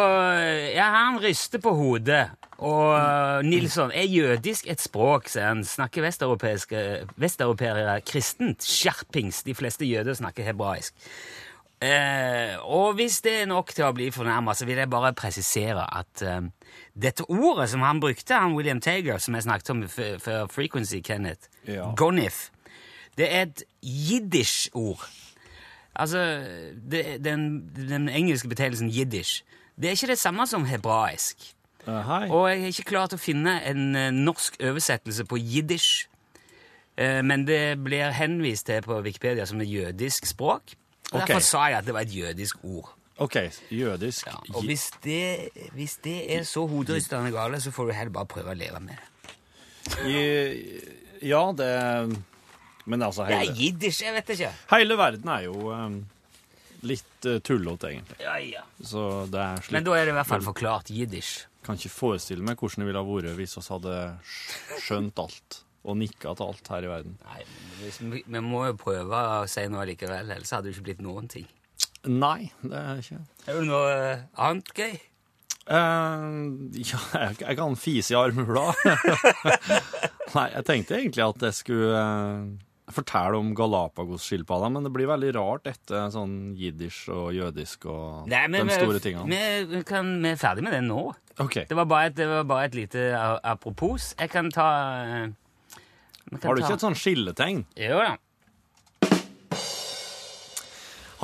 Ja, 0.71 0.89
han 0.93 1.19
ryster 1.21 1.59
på 1.61 1.73
hodet. 1.75 2.29
Og 2.57 2.95
uh, 2.95 3.43
Nilsson 3.45 3.91
er 3.91 4.07
jødisk 4.07 4.69
et 4.71 4.81
språk, 4.81 5.27
sier 5.29 5.51
han. 5.51 5.65
Snakker 5.67 6.05
vesteuropeere 6.05 7.99
kristent. 8.07 8.63
Skjerpings. 8.65 9.43
De 9.43 9.55
fleste 9.57 9.85
jøder 9.85 10.15
snakker 10.17 10.47
hebraisk. 10.47 10.95
Uh, 11.83 12.55
og 12.71 12.93
hvis 12.97 13.19
det 13.21 13.41
er 13.41 13.49
nok 13.51 13.73
til 13.75 13.85
å 13.85 13.93
bli 13.93 14.07
fornærma, 14.15 14.55
så 14.55 14.65
vil 14.65 14.79
jeg 14.79 14.89
bare 14.89 15.13
presisere 15.13 15.83
at 15.99 16.23
eh, 16.23 16.45
dette 17.01 17.25
ordet 17.29 17.69
som 17.69 17.81
han 17.81 17.99
brukte, 17.99 18.34
han 18.34 18.55
William 18.55 18.81
Tager, 18.81 19.17
som 19.17 19.36
jeg 19.36 19.43
snakket 19.43 19.69
om 19.69 19.84
før 19.89 20.47
Frequency, 20.47 21.01
Kenneth, 21.03 21.49
Ja. 21.67 21.91
gonif, 21.97 22.49
det 23.17 23.34
er 23.34 23.41
et 23.41 23.63
jiddisch-ord. 23.84 25.10
Altså, 25.95 26.43
det, 26.91 27.23
den, 27.25 27.71
den 27.75 28.10
engelske 28.10 28.49
betegnelsen 28.49 28.89
jiddisch, 28.89 29.43
det 29.75 29.88
er 29.88 29.91
ikke 29.91 30.08
det 30.08 30.19
samme 30.19 30.47
som 30.47 30.65
hebraisk. 30.65 31.55
Uh. 31.88 32.31
Og 32.31 32.49
jeg 32.49 32.60
har 32.60 32.67
ikke 32.67 32.89
klart 32.89 33.13
å 33.13 33.17
finne 33.21 33.60
en 33.69 33.95
eh, 33.95 34.12
norsk 34.12 34.58
oversettelse 34.63 35.25
på 35.29 35.38
jiddisch. 35.38 36.08
Eh, 36.97 37.21
men 37.21 37.45
det 37.47 37.77
blir 37.84 38.15
henvist 38.15 38.65
til 38.65 38.81
på 38.81 39.01
Wikipedia 39.05 39.45
som 39.45 39.62
et 39.62 39.69
jødisk 39.69 40.25
språk. 40.25 40.73
Og 41.12 41.21
okay. 41.21 41.27
Derfor 41.27 41.45
sa 41.45 41.67
jeg 41.69 41.77
at 41.77 41.86
det 41.86 41.93
var 41.93 42.08
et 42.08 42.15
jødisk 42.15 42.63
ord. 42.63 42.95
OK, 43.23 43.36
jødisk 43.71 44.28
Ja, 44.28 44.36
og 44.54 44.65
hvis 44.67 44.89
det, 45.04 45.51
hvis 45.73 45.93
det 46.04 46.17
er 46.36 46.43
så 46.43 46.65
hoderystende 46.67 47.32
gale, 47.32 47.62
så 47.63 47.71
får 47.71 47.88
du 47.88 47.93
heller 47.95 48.12
bare 48.12 48.28
prøve 48.28 48.51
å 48.51 48.58
leve 48.60 48.82
med 48.84 48.97
det. 48.99 50.06
I- 50.10 50.91
Ja, 51.25 51.51
det 51.56 52.17
Men 52.86 53.01
altså, 53.01 53.25
Det 53.25 53.34
er 53.34 53.39
hele, 53.39 53.56
jiddisch, 53.56 54.01
jeg 54.04 54.13
vet 54.13 54.28
ikke. 54.36 54.51
hele 54.69 54.95
verden 54.97 55.30
er 55.32 55.45
jo 55.47 55.71
um, 55.73 55.95
litt 56.84 57.25
uh, 57.25 57.39
tullete, 57.39 57.88
egentlig. 57.95 58.19
Ja, 58.21 58.36
ja. 58.38 58.62
Så 58.84 59.25
det 59.32 59.39
er 59.41 59.56
slik 59.63 59.71
Men 59.71 59.84
da 59.88 59.95
er 59.97 60.06
det 60.06 60.12
i 60.13 60.17
hvert 60.19 60.28
fall 60.30 60.41
forklart 60.45 60.91
jiddisch. 60.93 61.45
Kan 61.65 61.80
ikke 61.80 61.89
forestille 61.89 62.43
meg 62.45 62.58
hvordan 62.60 62.84
det 62.84 62.89
ville 62.91 63.01
ha 63.01 63.08
vært 63.10 63.39
hvis 63.39 63.56
vi 63.58 63.63
hadde 63.71 63.95
skjønt 64.86 65.17
alt 65.23 65.62
og 65.86 65.97
nikka 65.97 66.36
til 66.38 66.45
alt 66.51 66.67
her 66.69 66.86
i 66.86 66.91
verden. 66.91 67.17
Nei, 67.25 67.41
men 67.41 67.82
hvis, 67.82 67.97
vi, 68.01 68.21
vi 68.28 68.39
må 68.41 68.65
jo 68.67 68.73
prøve 68.78 69.23
å 69.41 69.47
si 69.49 69.65
noe 69.69 69.86
likevel, 69.89 70.30
ellers 70.36 70.51
hadde 70.54 70.67
det 70.69 70.75
ikke 70.75 70.86
blitt 70.91 71.01
noen 71.06 71.28
ting. 71.30 71.47
Nei, 72.12 72.52
det 72.62 72.78
er 72.80 73.02
ikke 73.02 73.20
Er 73.48 73.60
det 73.60 73.65
noe 73.70 73.91
eh, 73.94 74.24
annet 74.46 74.72
gøy? 74.78 74.96
Uh, 75.65 76.70
ja, 76.78 77.00
jeg, 77.18 77.39
jeg 77.41 77.58
kan 77.58 77.74
fise 77.80 78.13
i 78.13 78.18
armhula. 78.20 78.68
Nei, 80.36 80.46
jeg 80.54 80.65
tenkte 80.68 81.00
egentlig 81.00 81.24
at 81.26 81.46
jeg 81.48 81.56
skulle 81.58 81.98
uh, 81.98 82.91
fortelle 82.94 83.39
om 83.39 83.50
Galapagos-skilpadda, 83.58 84.70
men 84.76 84.86
det 84.86 84.91
blir 84.94 85.10
veldig 85.10 85.32
rart 85.39 85.70
etter 85.72 86.12
sånn 86.13 86.54
jiddisch 86.60 87.08
og 87.10 87.32
jødisk 87.34 87.88
og 87.89 88.30
Nei, 88.30 88.44
men 88.54 88.70
de 88.70 88.78
store 88.78 89.02
tingene. 89.02 89.26
Vi, 89.32 89.63
vi, 89.74 89.82
kan, 89.89 90.12
vi 90.22 90.36
er 90.36 90.38
ferdig 90.41 90.68
med 90.68 90.78
det 90.78 90.84
nå. 90.86 91.08
Okay. 91.41 91.65
Det 91.65 91.80
var 91.82 91.89
bare 91.89 92.12
et, 92.12 92.20
det 92.20 92.30
var 92.30 92.46
bare 92.54 92.70
et 92.70 92.78
lite 92.78 93.08
apropos. 93.41 94.12
Jeg 94.20 94.32
kan 94.36 94.54
ta 94.54 94.70
uh, 95.02 95.34
kan 96.30 96.41
Har 96.50 96.56
du 96.56 96.62
ta- 96.62 96.68
ikke 96.68 96.78
et 96.78 96.86
sånn 96.86 96.98
skilletegn? 96.98 97.65
Jo 97.80 98.00
da. 98.02 98.13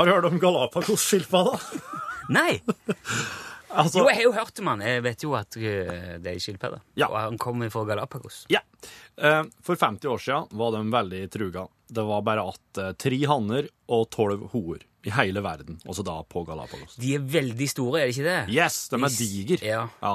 Har 0.01 0.07
du 0.09 0.15
hørt 0.15 0.25
om 0.31 0.39
Galapagos-skilpadda? 0.41 1.59
Nei! 2.37 2.55
Altså, 3.71 4.01
Jo, 4.01 4.07
jeg 4.09 4.17
har 4.17 4.23
jo 4.25 4.31
hørt 4.35 4.59
om 4.59 4.67
han. 4.73 4.81
Jeg 4.83 5.03
vet 5.05 5.21
jo 5.23 5.35
at 5.37 5.55
eh, 5.61 6.15
det 6.19 6.33
er 6.33 6.39
skilpadde. 6.43 6.79
Ja. 6.99 7.07
Og 7.11 7.19
han 7.21 7.37
kommer 7.39 7.69
fra 7.71 7.83
Galapagos. 7.87 8.41
Ja. 8.51 8.59
Eh, 9.15 9.43
For 9.63 9.77
50 9.79 10.09
år 10.11 10.19
siden 10.25 10.49
var 10.59 10.73
de 10.75 10.81
veldig 10.91 11.21
truga. 11.31 11.67
Det 11.91 12.03
var 12.07 12.21
bare 12.25 12.43
att 12.49 12.77
eh, 12.81 12.89
tre 12.99 13.19
hanner 13.29 13.69
og 13.91 14.09
tolv 14.11 14.47
hoer 14.55 14.81
i 15.05 15.09
hele 15.15 15.41
verden, 15.41 15.79
også 15.89 16.03
da 16.05 16.17
på 16.29 16.43
Galapagos. 16.45 16.97
De 17.01 17.13
er 17.17 17.23
veldig 17.25 17.67
store, 17.71 18.01
er 18.03 18.09
det 18.09 18.13
ikke 18.17 18.25
det? 18.27 18.41
Yes, 18.53 18.75
de 18.91 18.99
er 19.01 19.15
diger. 19.17 19.63
Ja. 19.65 19.79
Ja, 20.01 20.11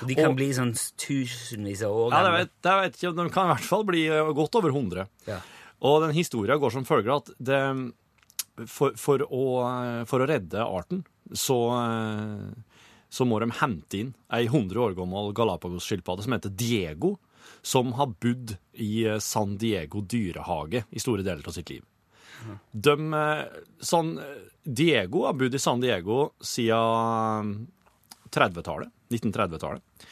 Og 0.00 0.08
de 0.08 0.14
kan 0.16 0.30
Og- 0.30 0.36
bli 0.38 0.46
sånn 0.56 0.72
tusenvis 0.96 1.82
av 1.84 1.92
år 2.04 2.12
ja 2.14 2.22
det, 2.22 2.30
gamle. 2.30 2.38
vet, 2.44 2.54
det 2.64 2.76
vet 2.80 3.16
de 3.18 3.26
kan 3.34 3.48
i 3.50 3.52
hvert 3.54 3.66
fall 3.68 3.84
bli 3.88 4.04
godt 4.38 4.56
over 4.62 4.70
100. 4.72 5.08
Ja. 5.28 5.40
Og 5.82 6.00
den 6.06 6.14
historien 6.16 6.60
går 6.62 6.72
som 6.72 6.86
følger 6.88 7.16
at 7.18 7.28
det, 7.38 7.60
for, 8.66 8.96
for, 9.00 9.24
å, 9.24 9.44
for 10.08 10.22
å 10.22 10.28
redde 10.28 10.64
arten, 10.64 11.02
så, 11.32 11.58
så 13.08 13.26
må 13.28 13.38
de 13.40 13.48
hente 13.62 14.00
inn 14.02 14.10
ei 14.34 14.48
100 14.48 14.80
år 14.82 14.96
gammel 14.98 15.32
Galapagos-skilpadde 15.36 16.26
som 16.26 16.34
heter 16.36 16.52
Diego, 16.52 17.14
som 17.62 17.94
har 17.98 18.12
bodd 18.20 18.56
i 18.72 19.06
San 19.22 19.56
Diego 19.60 20.02
dyrehage 20.02 20.84
i 20.90 21.02
store 21.02 21.24
deler 21.26 21.46
av 21.48 21.56
sitt 21.56 21.70
liv. 21.72 21.84
De, 22.70 23.14
eh, 23.14 24.42
Diego 24.62 25.26
har 25.26 25.32
bodd 25.38 25.54
i 25.54 25.62
San 25.62 25.80
Diego 25.80 26.32
siden 26.40 27.68
30-tallet, 28.32 28.90
1930-tallet. 29.12 30.08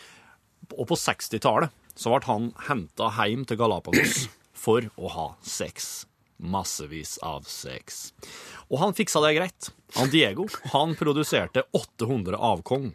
Og 0.77 0.87
på 0.87 0.99
60-tallet 0.99 1.75
så 1.97 2.13
ble 2.13 2.29
han 2.29 2.51
henta 2.69 3.11
hjem 3.17 3.47
til 3.49 3.59
Galapagos 3.61 4.29
for 4.65 4.87
å 4.97 5.11
ha 5.17 5.27
sex. 5.43 6.05
Massevis 6.41 7.19
av 7.27 7.45
sex. 7.49 8.11
Og 8.71 8.81
han 8.81 8.97
fiksa 8.97 9.23
det 9.25 9.37
greit. 9.37 9.71
Han 9.99 10.11
Diego 10.13 10.47
han 10.73 10.97
produserte 10.99 11.67
800 11.77 12.39
avkom. 12.39 12.91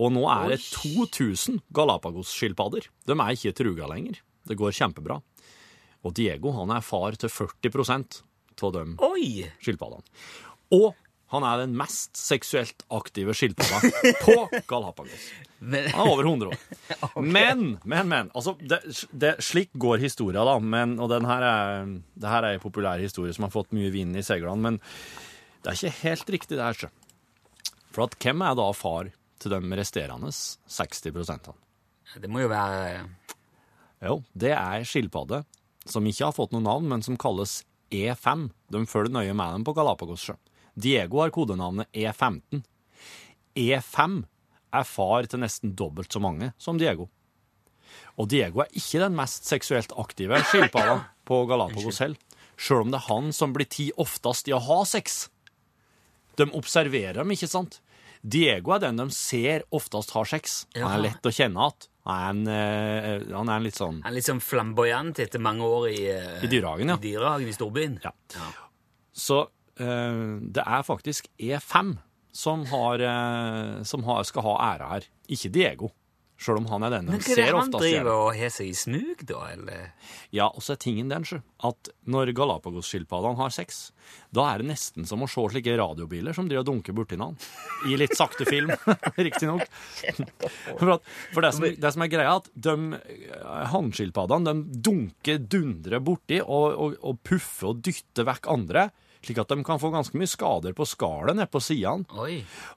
Og 0.00 0.12
nå 0.14 0.24
er 0.32 0.54
det 0.54 0.62
2000 0.64 1.60
Galapagos-skilpadder. 1.74 2.88
De 3.06 3.16
er 3.16 3.36
ikke 3.36 3.54
truga 3.60 3.90
lenger. 3.90 4.22
Det 4.48 4.56
går 4.58 4.74
kjempebra. 4.74 5.20
Og 6.02 6.14
Diego 6.16 6.54
han 6.56 6.72
er 6.74 6.84
far 6.84 7.14
til 7.20 7.30
40 7.30 8.22
av 8.62 8.72
de 8.74 9.46
skilpaddene. 9.62 10.04
Og 10.72 10.94
han 11.32 11.46
er 11.48 11.62
den 11.64 11.76
mest 11.78 12.18
seksuelt 12.18 12.84
aktive 12.92 13.34
skilpadda 13.36 13.90
på 14.24 14.36
Galapagos. 14.68 15.26
Han 15.62 15.76
er 15.78 16.00
over 16.02 16.26
100 16.26 16.50
år. 16.50 16.62
Men, 17.22 17.78
men, 17.84 18.08
men. 18.10 18.30
Altså, 18.34 18.56
det, 18.58 18.80
det, 19.14 19.36
slik 19.44 19.70
går 19.78 20.02
historia, 20.02 20.42
da. 20.44 20.56
Men, 20.58 20.96
og 21.00 21.08
den 21.12 21.28
her 21.28 21.44
er, 21.46 21.86
det 22.18 22.32
her 22.32 22.48
er 22.48 22.56
en 22.56 22.64
populær 22.64 23.00
historie 23.00 23.32
som 23.36 23.46
har 23.46 23.54
fått 23.54 23.70
mye 23.76 23.92
vind 23.94 24.18
i 24.18 24.24
seilene. 24.26 24.58
Men 24.58 24.80
det 25.62 25.70
er 25.70 25.78
ikke 25.78 26.02
helt 26.02 26.32
riktig, 26.36 26.58
det 26.58 26.66
her. 26.66 26.80
sjø. 26.82 26.90
For 27.94 28.08
at 28.08 28.16
hvem 28.18 28.42
er 28.42 28.58
da 28.58 28.68
far 28.74 29.12
til 29.42 29.54
de 29.54 29.78
resterende 29.78 30.30
60% 30.32 31.52
det 32.20 32.28
må 32.28 32.42
jo 32.42 32.50
være 32.52 33.06
Jo, 34.02 34.18
det 34.36 34.52
er 34.52 34.84
skilpadde 34.84 35.42
som 35.88 36.06
ikke 36.06 36.28
har 36.28 36.34
fått 36.36 36.52
noe 36.54 36.62
navn, 36.62 36.86
men 36.90 37.02
som 37.02 37.16
kalles 37.18 37.62
E5. 37.90 38.48
De 38.70 38.82
følger 38.86 39.14
nøye 39.14 39.34
med 39.34 39.56
dem 39.56 39.64
på 39.66 39.74
Galapagos. 39.74 40.28
sjø. 40.28 40.36
Diego 40.74 41.20
har 41.20 41.32
kodenavnet 41.34 41.90
E15. 41.92 42.62
E5 43.54 44.22
er 44.72 44.86
far 44.88 45.28
til 45.28 45.42
nesten 45.42 45.74
dobbelt 45.76 46.12
så 46.12 46.22
mange 46.22 46.52
som 46.60 46.78
Diego. 46.80 47.08
Og 48.20 48.28
Diego 48.28 48.62
er 48.64 48.72
ikke 48.76 49.02
den 49.02 49.16
mest 49.16 49.48
seksuelt 49.48 49.92
aktive 50.00 50.40
skilpadda 50.48 50.98
på 51.28 51.44
Galapagos 51.48 52.00
selv, 52.00 52.20
sjøl 52.56 52.86
om 52.86 52.92
det 52.92 53.00
er 53.02 53.08
han 53.10 53.30
som 53.36 53.52
blir 53.54 53.68
ti 53.68 53.90
oftest 54.00 54.48
i 54.48 54.56
å 54.56 54.60
ha 54.62 54.82
sex. 54.88 55.26
De 56.40 56.48
observerer 56.56 57.20
dem, 57.20 57.32
ikke 57.34 57.50
sant? 57.50 57.80
Diego 58.22 58.76
er 58.76 58.84
den 58.84 59.00
de 59.00 59.08
ser 59.12 59.64
oftest 59.74 60.12
har 60.14 60.28
sex. 60.30 60.62
Han 60.76 60.92
er 60.94 61.08
lett 61.08 61.26
å 61.26 61.32
kjenne 61.34 61.66
igjen. 61.66 61.88
Han, 62.02 62.40
eh, 62.50 63.22
han 63.30 63.50
er 63.52 63.60
litt 63.62 63.76
sånn 63.78 64.00
Han 64.02 64.10
er 64.10 64.16
litt 64.16 64.26
sånn 64.26 64.40
flamboyant 64.42 65.20
etter 65.22 65.38
mange 65.38 65.62
år 65.62 65.84
i, 65.92 66.00
eh, 66.10 66.40
I 66.42 66.48
dyrehagen, 66.50 66.90
ja. 66.90 66.96
i 66.98 67.04
dyrehagen 67.04 67.46
i 67.46 67.54
storbyen. 67.54 68.00
Ja. 68.02 68.10
Så 69.14 69.38
eh, 69.44 69.50
det 70.54 70.64
er 70.66 70.86
faktisk 70.86 71.28
E5 71.38 71.96
som, 72.32 72.62
har, 72.72 73.02
eh, 73.04 73.82
som 73.88 74.06
har, 74.08 74.22
skal 74.28 74.46
ha 74.46 74.54
æra 74.74 74.92
her, 74.96 75.10
ikke 75.28 75.52
Diego. 75.52 75.92
Sjøl 76.42 76.56
om 76.58 76.64
han 76.72 76.82
er 76.82 76.90
den 76.90 77.06
de 77.06 77.12
Men 77.12 77.20
hva 77.22 77.28
er 77.30 77.36
det 77.36 77.44
ser 77.44 77.52
han 77.54 77.68
oftest 77.68 77.84
driver 77.84 78.08
og 78.18 78.32
har 78.34 78.48
seg 78.50 78.66
i 78.66 78.72
smug, 78.74 79.20
da? 79.28 79.42
Eller? 79.52 79.82
Ja, 80.34 80.48
og 80.48 80.64
så 80.64 80.72
er 80.74 80.80
tingen 80.82 81.12
den, 81.12 81.22
sjø, 81.28 81.36
at 81.68 81.90
når 82.10 82.32
Galapagos-skilpaddene 82.34 83.38
har 83.38 83.52
sex, 83.54 83.76
da 84.34 84.48
er 84.50 84.58
det 84.64 84.66
nesten 84.72 85.06
som 85.06 85.22
å 85.22 85.28
se 85.30 85.44
slike 85.52 85.76
radiobiler 85.78 86.34
som 86.34 86.48
driver 86.50 86.64
og 86.64 86.70
dunker 86.72 86.96
borti 86.98 87.14
hverandre. 87.14 87.46
I 87.86 87.94
litt 88.00 88.16
sakte 88.18 88.48
film, 88.48 88.72
riktignok. 89.28 89.62
For, 90.80 90.96
at- 90.96 91.06
for 91.36 91.46
det, 91.46 91.52
som, 91.60 91.68
det 91.84 91.94
som 91.94 92.02
er 92.08 92.10
greia, 92.16 92.34
at 92.40 92.50
de 92.66 92.74
eh, 92.98 93.62
hannskilpaddene 93.76 94.50
de 94.64 94.82
dunker, 94.90 95.38
dundrer 95.46 96.02
borti 96.02 96.40
og, 96.42 96.66
og, 96.74 96.98
og 97.06 97.22
puffer 97.22 97.70
og 97.70 97.84
dytter 97.86 98.26
vekk 98.32 98.50
andre, 98.50 98.88
slik 99.22 99.40
at 99.42 99.52
de 99.52 99.62
kan 99.66 99.80
få 99.80 99.92
ganske 99.94 100.18
mye 100.18 100.30
skader 100.30 100.74
på 100.76 100.86
skallet 100.88 101.38
nede 101.38 101.50
på 101.52 101.62
sidene. 101.62 102.06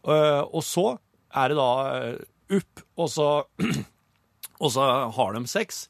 Eh, 0.05 0.41
og 0.45 0.63
så 0.65 0.87
er 1.35 1.51
det 1.51 1.59
da 1.59 1.69
eh, 1.97 2.57
opp, 2.59 2.83
og 3.01 3.11
så, 3.11 3.29
og 4.63 4.73
så 4.75 4.89
har 5.17 5.37
de 5.37 5.45
sex. 5.51 5.87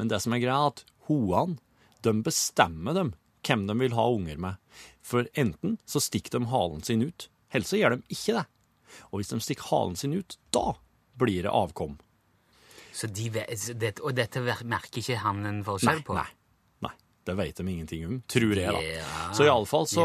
Men 0.00 0.10
det 0.12 0.22
som 0.24 0.34
er 0.34 0.42
greia, 0.42 0.56
er 0.56 0.74
at 0.74 0.84
hoene, 1.10 1.58
de 2.00 2.14
bestemmer 2.24 2.96
dem 2.96 3.12
hvem 3.44 3.66
de 3.68 3.76
vil 3.76 3.96
ha 3.96 4.06
unger 4.08 4.40
med. 4.40 4.60
For 5.04 5.28
enten 5.38 5.76
så 5.88 6.00
stikker 6.00 6.38
de 6.38 6.48
halen 6.52 6.84
sin 6.86 7.04
ut, 7.04 7.28
eller 7.52 7.68
så 7.68 7.80
gjør 7.80 7.96
de 7.96 8.14
ikke 8.16 8.38
det. 8.38 8.46
Og 9.10 9.20
hvis 9.20 9.32
de 9.32 9.40
stikker 9.44 9.68
halen 9.70 9.98
sin 10.00 10.16
ut, 10.16 10.38
da 10.54 10.72
blir 11.20 11.44
det 11.44 11.52
avkom. 11.52 11.98
Så 12.96 13.06
de, 13.06 13.28
og 14.02 14.14
dette 14.16 14.42
merker 14.42 15.00
ikke 15.00 15.20
han 15.22 15.44
en 15.46 15.64
forskjell 15.64 16.02
på? 16.06 16.16
nei. 16.16 16.24
nei. 16.26 16.39
Det 17.30 17.36
vet 17.38 17.60
de 17.60 17.66
ingenting 17.70 18.06
om, 18.08 18.16
tror 18.30 18.56
jeg, 18.58 18.72
da. 18.74 18.80
Ja, 18.82 19.32
Så 19.36 19.46
iallfall 19.46 19.86
så, 19.86 20.04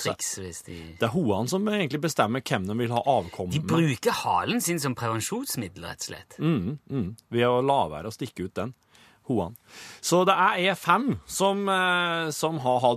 så 0.00 0.12
hvis 0.40 0.62
de 0.64 0.76
Det 0.98 1.04
er 1.08 1.12
hoene 1.12 1.50
som 1.52 1.66
egentlig 1.68 2.00
bestemmer 2.06 2.40
hvem 2.40 2.64
de 2.70 2.76
vil 2.80 2.94
ha 2.96 3.02
avkom 3.18 3.50
De 3.52 3.60
bruker 3.60 4.14
halen 4.22 4.62
sin 4.64 4.80
som 4.80 4.94
prevensjonsmiddel, 4.96 5.84
rett 5.84 6.00
og 6.00 6.08
slett. 6.08 6.38
Mm, 6.40 6.78
mm, 6.88 7.10
ved 7.36 7.44
å 7.48 7.60
la 7.60 7.82
være 7.92 8.08
å 8.08 8.14
stikke 8.14 8.48
ut 8.48 8.54
den. 8.56 8.72
Hoene. 9.28 9.54
Så 10.02 10.24
det 10.26 10.34
er 10.34 10.72
E5 10.72 11.12
som, 11.30 11.60
eh, 11.70 12.30
som, 12.34 12.58
har, 12.64 12.96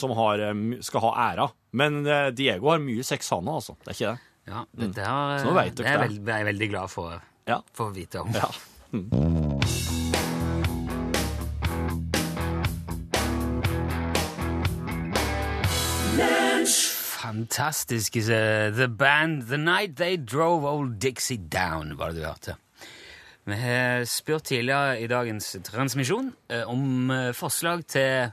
som 0.00 0.16
har, 0.18 0.42
eh, 0.48 0.64
skal 0.82 1.04
ha 1.04 1.12
æra. 1.28 1.46
Men 1.78 2.00
eh, 2.06 2.30
Diego 2.34 2.72
har 2.72 2.82
mye 2.82 3.04
sex, 3.06 3.30
han 3.30 3.46
altså. 3.52 3.76
Det 3.84 3.92
er 3.92 3.98
ikke 3.98 4.10
det? 4.16 4.28
Ja, 4.50 4.64
det 4.74 4.88
der, 4.96 5.38
Så 5.38 5.52
nå 5.52 5.54
det 5.54 5.86
er, 5.86 5.92
jeg 5.92 6.02
veldig, 6.08 6.44
veldig 6.50 6.70
glad 6.74 6.90
for, 6.90 7.22
Ja. 7.46 7.60
for 7.72 7.92
å 7.92 7.94
vite 7.94 8.24
om. 8.24 8.34
ja. 8.34 8.50
Fantastisk. 8.92 9.81
Eh, 17.48 18.72
The 18.74 18.88
Band 18.88 19.48
The 19.48 19.58
Night 19.58 19.96
They 19.96 20.16
Drove 20.16 20.64
Old 20.64 21.00
Dixie 21.00 21.38
Down, 21.38 21.96
var 21.98 22.12
det 22.12 22.22
du 22.22 22.26
hørte. 22.26 22.56
Vi 23.44 23.56
har 23.58 24.04
spurt 24.06 24.44
tidligere 24.46 25.00
i 25.02 25.08
dagens 25.10 25.56
transmisjon 25.66 26.30
eh, 26.48 26.62
om 26.70 27.10
eh, 27.10 27.32
forslag 27.34 27.82
til 27.90 28.30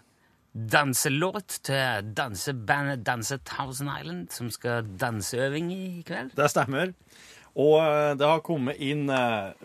danselåt 0.54 1.60
til 1.66 2.12
dansebandet 2.18 3.06
Danse 3.08 3.40
Thousand 3.46 3.90
Island, 3.90 4.28
som 4.30 4.52
skal 4.54 4.86
danseøving 5.02 5.72
i 5.74 6.04
kveld. 6.06 6.36
Det 6.38 6.50
stemmer. 6.54 6.94
Og 7.58 7.80
eh, 7.82 8.14
det 8.22 8.30
har 8.30 8.46
kommet 8.46 8.78
inn 8.78 9.10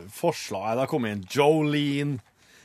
forslag 0.09 0.79
Det 0.79 0.87
har 0.87 0.91
kommet 0.91 1.13
inn 1.13 1.27
Jolene 1.29 2.23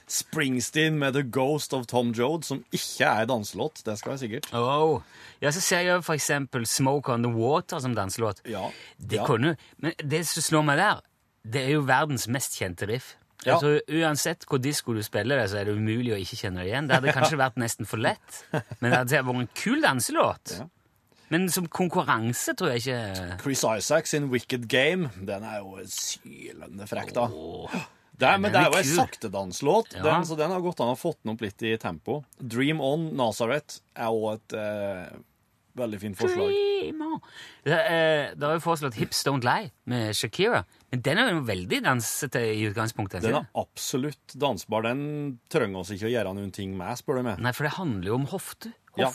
Springsteen 0.10 0.96
med 0.98 1.14
The 1.14 1.24
Ghost 1.24 1.74
of 1.74 1.86
Tom 1.86 2.16
Joad, 2.18 2.48
som 2.48 2.64
ikke 2.74 3.06
er 3.06 3.28
danselåt. 3.30 3.84
Det 3.86 3.94
skal 4.00 4.16
være 4.16 4.22
sikkert. 4.24 4.48
Oh. 4.58 5.04
Ja, 5.40 5.54
så 5.56 5.62
ser 5.64 5.86
jeg 5.88 6.04
for 6.04 6.18
eksempel 6.20 6.66
Smoke 6.68 7.14
on 7.14 7.24
the 7.24 7.32
Water 7.32 7.80
som 7.80 7.96
danselåt. 7.96 8.42
Ja. 8.50 8.66
Det 8.98 9.22
ja. 9.22 9.28
kunne, 9.28 9.56
men 9.80 9.96
det 10.04 10.26
som 10.28 10.44
slår 10.44 10.66
meg 10.68 10.82
der, 10.82 11.00
det 11.48 11.64
er 11.64 11.78
jo 11.78 11.86
verdens 11.88 12.28
mest 12.32 12.60
kjente 12.60 12.90
riff. 12.90 13.14
Ja. 13.46 13.56
Altså, 13.56 13.78
uansett 13.88 14.44
hvor 14.50 14.60
disko 14.60 14.94
du 14.98 15.00
spiller 15.04 15.40
det, 15.40 15.46
så 15.52 15.62
er 15.62 15.70
det 15.70 15.78
umulig 15.80 16.12
å 16.12 16.20
ikke 16.20 16.42
kjenne 16.42 16.66
det 16.66 16.74
igjen. 16.74 16.90
Det 16.90 16.98
hadde 16.98 17.16
kanskje 17.16 17.40
vært 17.46 17.62
nesten 17.62 17.88
for 17.88 18.04
lett, 18.04 18.42
men 18.52 18.90
det 18.90 18.98
hadde 18.98 19.24
vært 19.30 19.46
en 19.46 19.54
kul 19.56 19.80
danselåt. 19.86 20.58
Ja. 20.58 20.68
Men 21.30 21.46
som 21.54 21.68
konkurranse 21.70 22.56
tror 22.58 22.74
jeg 22.74 22.82
ikke 22.82 23.38
Chris 23.44 23.62
Isaacs 23.62 24.16
in 24.18 24.32
Wicked 24.34 24.66
Game, 24.68 25.12
den 25.16 25.46
er 25.46 25.62
jo 25.62 25.78
sylende 25.86 26.88
frekk, 26.90 27.14
da. 27.16 27.28
Åh, 27.30 27.76
Det 28.20 28.28
er, 28.28 28.38
men 28.44 28.52
det 28.52 28.60
er 28.60 28.68
er 28.68 28.84
jo 28.84 28.84
kul. 28.84 28.98
saktedanslåt, 29.00 29.94
Ja. 29.96 30.04
den, 30.04 30.26
så 30.28 30.36
den 30.38 30.52
har 30.52 30.60
gått 30.62 30.82
an 30.84 30.92
å 30.92 31.00
fått 31.00 31.22
den 31.24 31.34
opp 31.34 31.42
litt 31.46 31.64
i 31.64 31.78
tempo. 31.80 32.22
Dream 32.40 32.82
On 32.84 33.10
Nazareth 33.16 33.80
er 33.96 34.12
òg 34.12 34.34
et 34.36 34.56
eh, 34.60 35.18
veldig 35.80 36.00
fint 36.02 36.18
forslag. 36.20 36.50
Dream 36.52 37.02
on. 37.06 37.22
Det, 37.64 37.78
er- 37.80 38.34
det 38.36 38.44
har 38.44 38.58
jo 38.58 38.64
foreslått 38.66 38.98
Hips 39.00 39.24
Don't 39.24 39.46
Lie 39.48 39.70
med 39.88 40.12
Shakira, 40.18 40.66
men 40.92 41.02
den 41.06 41.18
er 41.22 41.32
jo 41.32 41.46
veldig 41.48 41.80
dansete 41.86 42.42
i 42.56 42.66
utgangspunktet. 42.68 43.22
Den 43.24 43.36
er 43.40 43.48
absolutt 43.56 44.36
dansbar. 44.36 44.84
Den 44.90 45.40
trenger 45.52 45.80
oss 45.86 45.92
ikke 45.96 46.10
å 46.10 46.14
gjøre 46.14 46.34
noen 46.36 46.52
ting 46.56 46.76
med, 46.76 46.98
spør 47.00 47.22
du 47.22 47.24
meg. 47.30 47.40
Nei, 47.40 47.52
for 47.56 47.64
det 47.70 47.74
handler 47.78 48.12
jo 48.12 48.16
om 48.20 48.28
hofte. 48.34 48.74
Ja. 49.00 49.12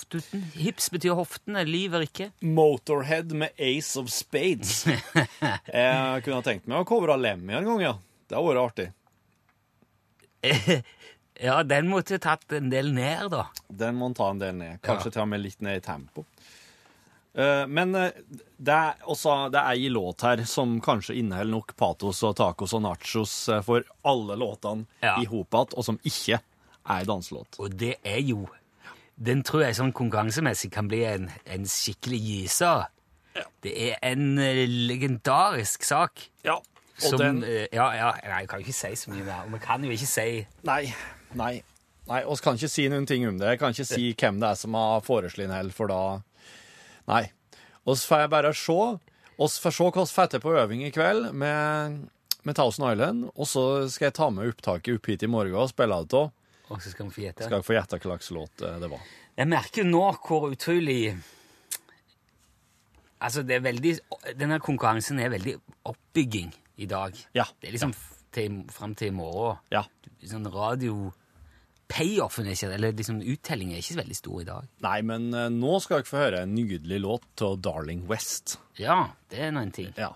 Hips 0.56 0.86
betyr 0.94 1.12
hoften, 1.18 1.52
hoftene, 1.58 1.66
lyver 1.68 2.06
ikke. 2.06 2.30
Motorhead 2.40 3.32
med 3.36 3.52
Ace 3.60 3.98
of 4.00 4.08
Spades. 4.08 4.84
Jeg 4.86 6.22
kunne 6.24 6.38
ha 6.38 6.44
tenkt 6.46 6.68
meg 6.70 6.80
å 6.80 6.86
covre 6.88 7.18
Lemmy 7.20 7.52
en 7.58 7.66
gang, 7.68 7.82
ja. 7.84 7.94
Det 8.28 8.36
har 8.38 8.46
vært 8.50 8.62
artig. 8.68 8.90
Ja, 11.42 11.62
den 11.66 11.88
måtte 11.90 12.14
tatt 12.22 12.52
en 12.54 12.68
del 12.70 12.92
ned, 12.94 13.24
da. 13.32 13.48
Den 13.66 13.96
må 13.98 14.06
ta 14.14 14.28
en 14.30 14.38
del 14.38 14.54
ned. 14.54 14.76
Kanskje 14.86 15.10
Ja. 15.16 15.22
og 15.24 15.28
med 15.32 15.40
litt 15.42 15.60
ned 15.66 15.80
i 15.80 15.82
tempo. 15.82 16.22
Eh, 17.34 17.64
men 17.66 17.90
eh, 17.98 18.12
det 18.56 18.72
er 18.76 19.00
også 19.10 19.50
det 19.50 19.58
er 19.58 19.72
ei 19.74 19.88
låt 19.90 20.22
her 20.22 20.44
som 20.46 20.76
kanskje 20.80 21.16
inneholder 21.18 21.50
nok 21.56 21.74
patos 21.76 22.22
og 22.22 22.36
tacos 22.38 22.72
og 22.78 22.84
nachos 22.84 23.32
eh, 23.50 23.60
for 23.66 23.82
alle 24.06 24.36
låtene 24.38 24.86
Ja. 25.02 25.16
i 25.18 25.24
hop 25.26 25.50
igjen, 25.58 25.74
og 25.74 25.84
som 25.84 25.98
ikke 26.06 26.38
er 26.38 27.00
ei 27.00 27.04
danselåt. 27.04 27.58
Og 27.58 27.74
det 27.76 27.96
er 28.04 28.20
jo 28.22 28.46
Den 29.18 29.42
tror 29.42 29.62
jeg 29.66 29.74
sånn 29.76 29.92
konkurransemessig 29.94 30.70
kan 30.74 30.86
bli 30.88 31.02
en, 31.06 31.28
en 31.46 31.66
skikkelig 31.66 32.18
gyser. 32.20 32.86
Det 33.62 33.74
er 33.90 33.98
en 34.02 34.36
legendarisk 34.88 35.82
sak. 35.86 36.28
Ja, 36.44 36.56
Som, 36.94 37.18
den 37.18 37.42
eh, 37.42 37.66
ja, 37.74 37.88
ja, 37.96 38.10
nei, 38.22 38.42
jeg 38.44 38.50
kan 38.50 38.60
jo 38.60 38.68
ikke 38.68 38.76
si 38.78 38.90
så 38.98 39.10
mye 39.10 39.24
mer. 39.26 39.46
Vi 39.50 39.60
kan 39.62 39.82
jo 39.82 39.94
ikke 39.94 40.06
si 40.06 40.28
Nei, 40.66 40.82
nei. 41.34 41.54
Nei, 42.04 42.20
oss 42.28 42.42
kan 42.44 42.58
ikke 42.58 42.68
si 42.68 42.84
noen 42.92 43.06
ting 43.08 43.24
om 43.26 43.38
det. 43.40 43.54
Jeg 43.54 43.62
kan 43.62 43.74
ikke 43.74 43.88
si 43.88 44.12
hvem 44.20 44.38
det 44.42 44.50
er 44.52 44.60
som 44.60 44.76
har 44.76 45.02
foreslått 45.06 45.50
den, 45.50 45.72
for 45.74 45.90
da 45.90 46.02
Nei. 47.10 47.24
Oss 47.88 48.04
får 48.08 48.24
jeg 48.24 48.32
bare 48.32 48.54
se. 48.56 48.78
Oss 49.44 49.58
får 49.60 49.74
se 49.76 49.88
hva 49.88 50.04
vi 50.04 50.14
får 50.14 50.30
til 50.32 50.42
på 50.44 50.54
øving 50.54 50.84
i 50.86 50.92
kveld 50.94 51.32
med, 51.36 51.98
med 52.46 52.56
Thousand 52.56 52.86
Island, 52.92 53.26
og 53.34 53.48
så 53.50 53.64
skal 53.92 54.08
jeg 54.08 54.16
ta 54.20 54.30
med 54.32 54.54
opptaket 54.54 55.00
opp 55.00 55.10
hit 55.10 55.26
i 55.26 55.30
morgen 55.32 55.58
og 55.58 55.72
spille 55.72 55.98
det 56.06 56.20
av. 56.20 56.30
Og 56.70 56.80
så 56.80 56.92
skal 56.94 57.10
vi 57.10 57.16
få 57.16 57.24
gjette. 57.26 57.44
Skal 57.44 57.58
jeg 57.58 57.66
få 57.66 57.76
gjette 57.76 57.98
hva 57.98 58.14
slags 58.14 58.30
låt 58.32 58.64
eh, 58.64 58.78
det 58.80 58.88
var. 58.92 59.08
Jeg 59.34 59.50
merker 59.50 59.82
jo 59.82 59.90
nå 59.90 60.04
hvor 60.24 60.52
utrolig 60.52 61.16
Altså, 63.24 63.40
det 63.46 63.56
er 63.56 63.62
veldig 63.64 63.92
Denne 64.36 64.58
konkurransen 64.62 65.18
er 65.22 65.32
veldig 65.32 65.54
oppbygging 65.88 66.52
i 66.76 66.88
dag. 66.90 67.18
Ja. 67.36 67.46
Det 67.60 67.70
er 67.70 67.76
liksom 67.76 67.94
til, 68.34 68.62
fram 68.74 68.96
til 68.98 69.12
i 69.12 69.16
morgen. 69.16 69.60
Ja. 69.74 69.84
Sånn 70.24 70.48
radio 70.50 71.12
Payoffen 71.94 72.46
er 72.48 72.56
ikke 72.56 72.70
Eller 72.72 72.94
liksom 72.96 73.18
uttellingen 73.20 73.76
er 73.76 73.82
ikke 73.82 73.92
så 73.92 74.00
veldig 74.00 74.16
stor 74.18 74.40
i 74.40 74.48
dag. 74.48 74.68
Nei, 74.86 74.98
men 75.06 75.28
uh, 75.36 75.46
nå 75.52 75.76
skal 75.84 76.00
dere 76.00 76.10
få 76.10 76.22
høre 76.22 76.44
en 76.46 76.56
nydelig 76.56 77.02
låt 77.04 77.44
av 77.44 77.60
Darling 77.62 78.06
West. 78.10 78.58
Ja, 78.80 79.02
det 79.30 79.44
er 79.44 79.54
nå 79.54 79.66
en 79.68 79.74
ting. 79.76 79.92
Ja. 80.00 80.14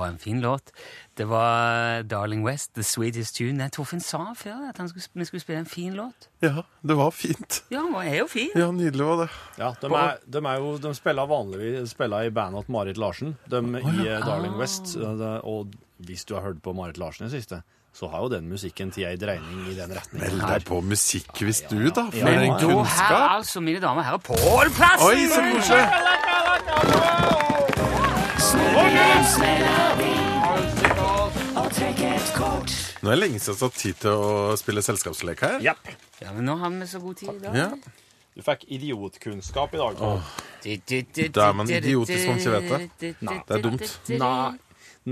Var 0.00 0.08
en 0.10 0.18
fin 0.20 0.40
låt. 0.42 0.70
Det 1.20 1.26
var 1.28 2.02
Darling 2.08 2.42
West, 2.46 2.72
The 2.74 2.82
Sweetest 2.86 3.36
Tune. 3.36 3.52
Nei, 3.60 3.68
Torfinn 3.74 4.00
sa 4.02 4.22
før 4.38 4.68
at 4.70 4.76
han 4.80 4.88
skulle, 4.90 5.04
vi 5.20 5.24
skulle 5.28 5.42
spille 5.44 5.60
en 5.62 5.68
fin 5.68 5.92
låt. 5.98 6.20
Ja, 6.42 6.62
det 6.82 6.96
var 6.98 7.10
fint. 7.14 7.60
Ja, 7.72 7.80
han 7.84 7.94
er 8.08 8.16
jo 8.22 8.26
fin. 8.32 8.50
Ja, 8.56 8.70
nydelig 8.72 9.04
var 9.06 9.16
det. 9.24 9.28
Ja, 9.60 9.70
de, 9.82 9.86
er, 10.00 10.12
de, 10.26 10.38
er 10.54 10.58
jo, 10.64 10.68
de 10.80 10.90
spiller 10.96 11.26
vanligvis 11.30 11.90
spiller 11.94 12.20
i 12.26 12.30
bandet 12.34 12.64
til 12.66 12.72
Marit 12.78 12.98
Larsen, 13.00 13.30
de 13.52 13.58
i 13.80 13.82
eh, 14.08 14.20
Darling 14.24 14.56
West. 14.60 14.86
eh, 14.96 15.38
Og 15.44 15.66
hvis 16.00 16.24
du 16.24 16.34
har 16.38 16.42
hørt 16.48 16.62
på 16.64 16.72
Marit 16.72 16.96
Larsen 16.98 17.26
i 17.26 17.28
det 17.30 17.36
siste, 17.42 17.60
så 17.92 18.06
har 18.08 18.18
jo 18.22 18.28
den 18.30 18.46
musikken 18.48 18.90
til 18.94 19.02
ei 19.08 19.16
dreining 19.18 19.64
i 19.68 19.74
den 19.74 19.90
retningen. 19.96 20.22
Meld 20.38 20.46
deg 20.46 20.62
på 20.68 20.78
musikkquiz 20.86 21.62
du, 21.68 21.90
da. 21.90 22.04
For 22.14 22.22
Men 22.22 22.38
en 22.38 22.40
Men 22.40 22.48
da 22.54 22.56
her, 22.56 22.60
kunnskap. 22.70 23.30
altså, 23.34 23.60
mine 23.66 23.80
damer 23.82 24.00
og 24.00 24.06
herrer, 24.06 24.22
Pål 24.30 24.70
Plassen! 24.78 25.06
Oi, 25.10 25.26
så 25.28 25.40
koselig! 25.50 25.86
Nå 33.00 33.08
er 33.08 33.14
det 33.14 33.20
lenge 33.20 33.38
siden 33.38 33.54
jeg 33.54 33.56
har 33.56 33.60
tatt 33.60 33.78
tid 33.78 33.96
til 34.02 34.10
å 34.10 34.56
spille 34.60 34.82
selskapslek 34.84 35.38
her. 35.46 35.56
Japp. 35.64 35.84
Ja, 36.20 36.32
men 36.34 36.44
nå 36.48 36.56
har 36.60 36.70
vi 36.74 36.88
så 36.90 37.00
god 37.02 37.16
tid 37.20 37.30
i 37.32 37.38
dag. 37.44 37.54
Ja. 37.56 37.70
Du 38.34 38.42
fikk 38.46 38.66
idiotkunnskap 38.76 39.74
i 39.74 39.80
dag. 39.80 40.02
Da 41.30 41.48
er 41.48 41.56
man 41.56 41.70
idiotisk 41.70 42.28
man 42.28 42.38
ikke 42.42 42.54
vet 42.58 42.68
det. 43.00 43.14
Nei. 43.26 43.38
Det 43.46 43.56
er 43.56 43.64
dumt. 43.64 43.88
Nei, 44.10 44.52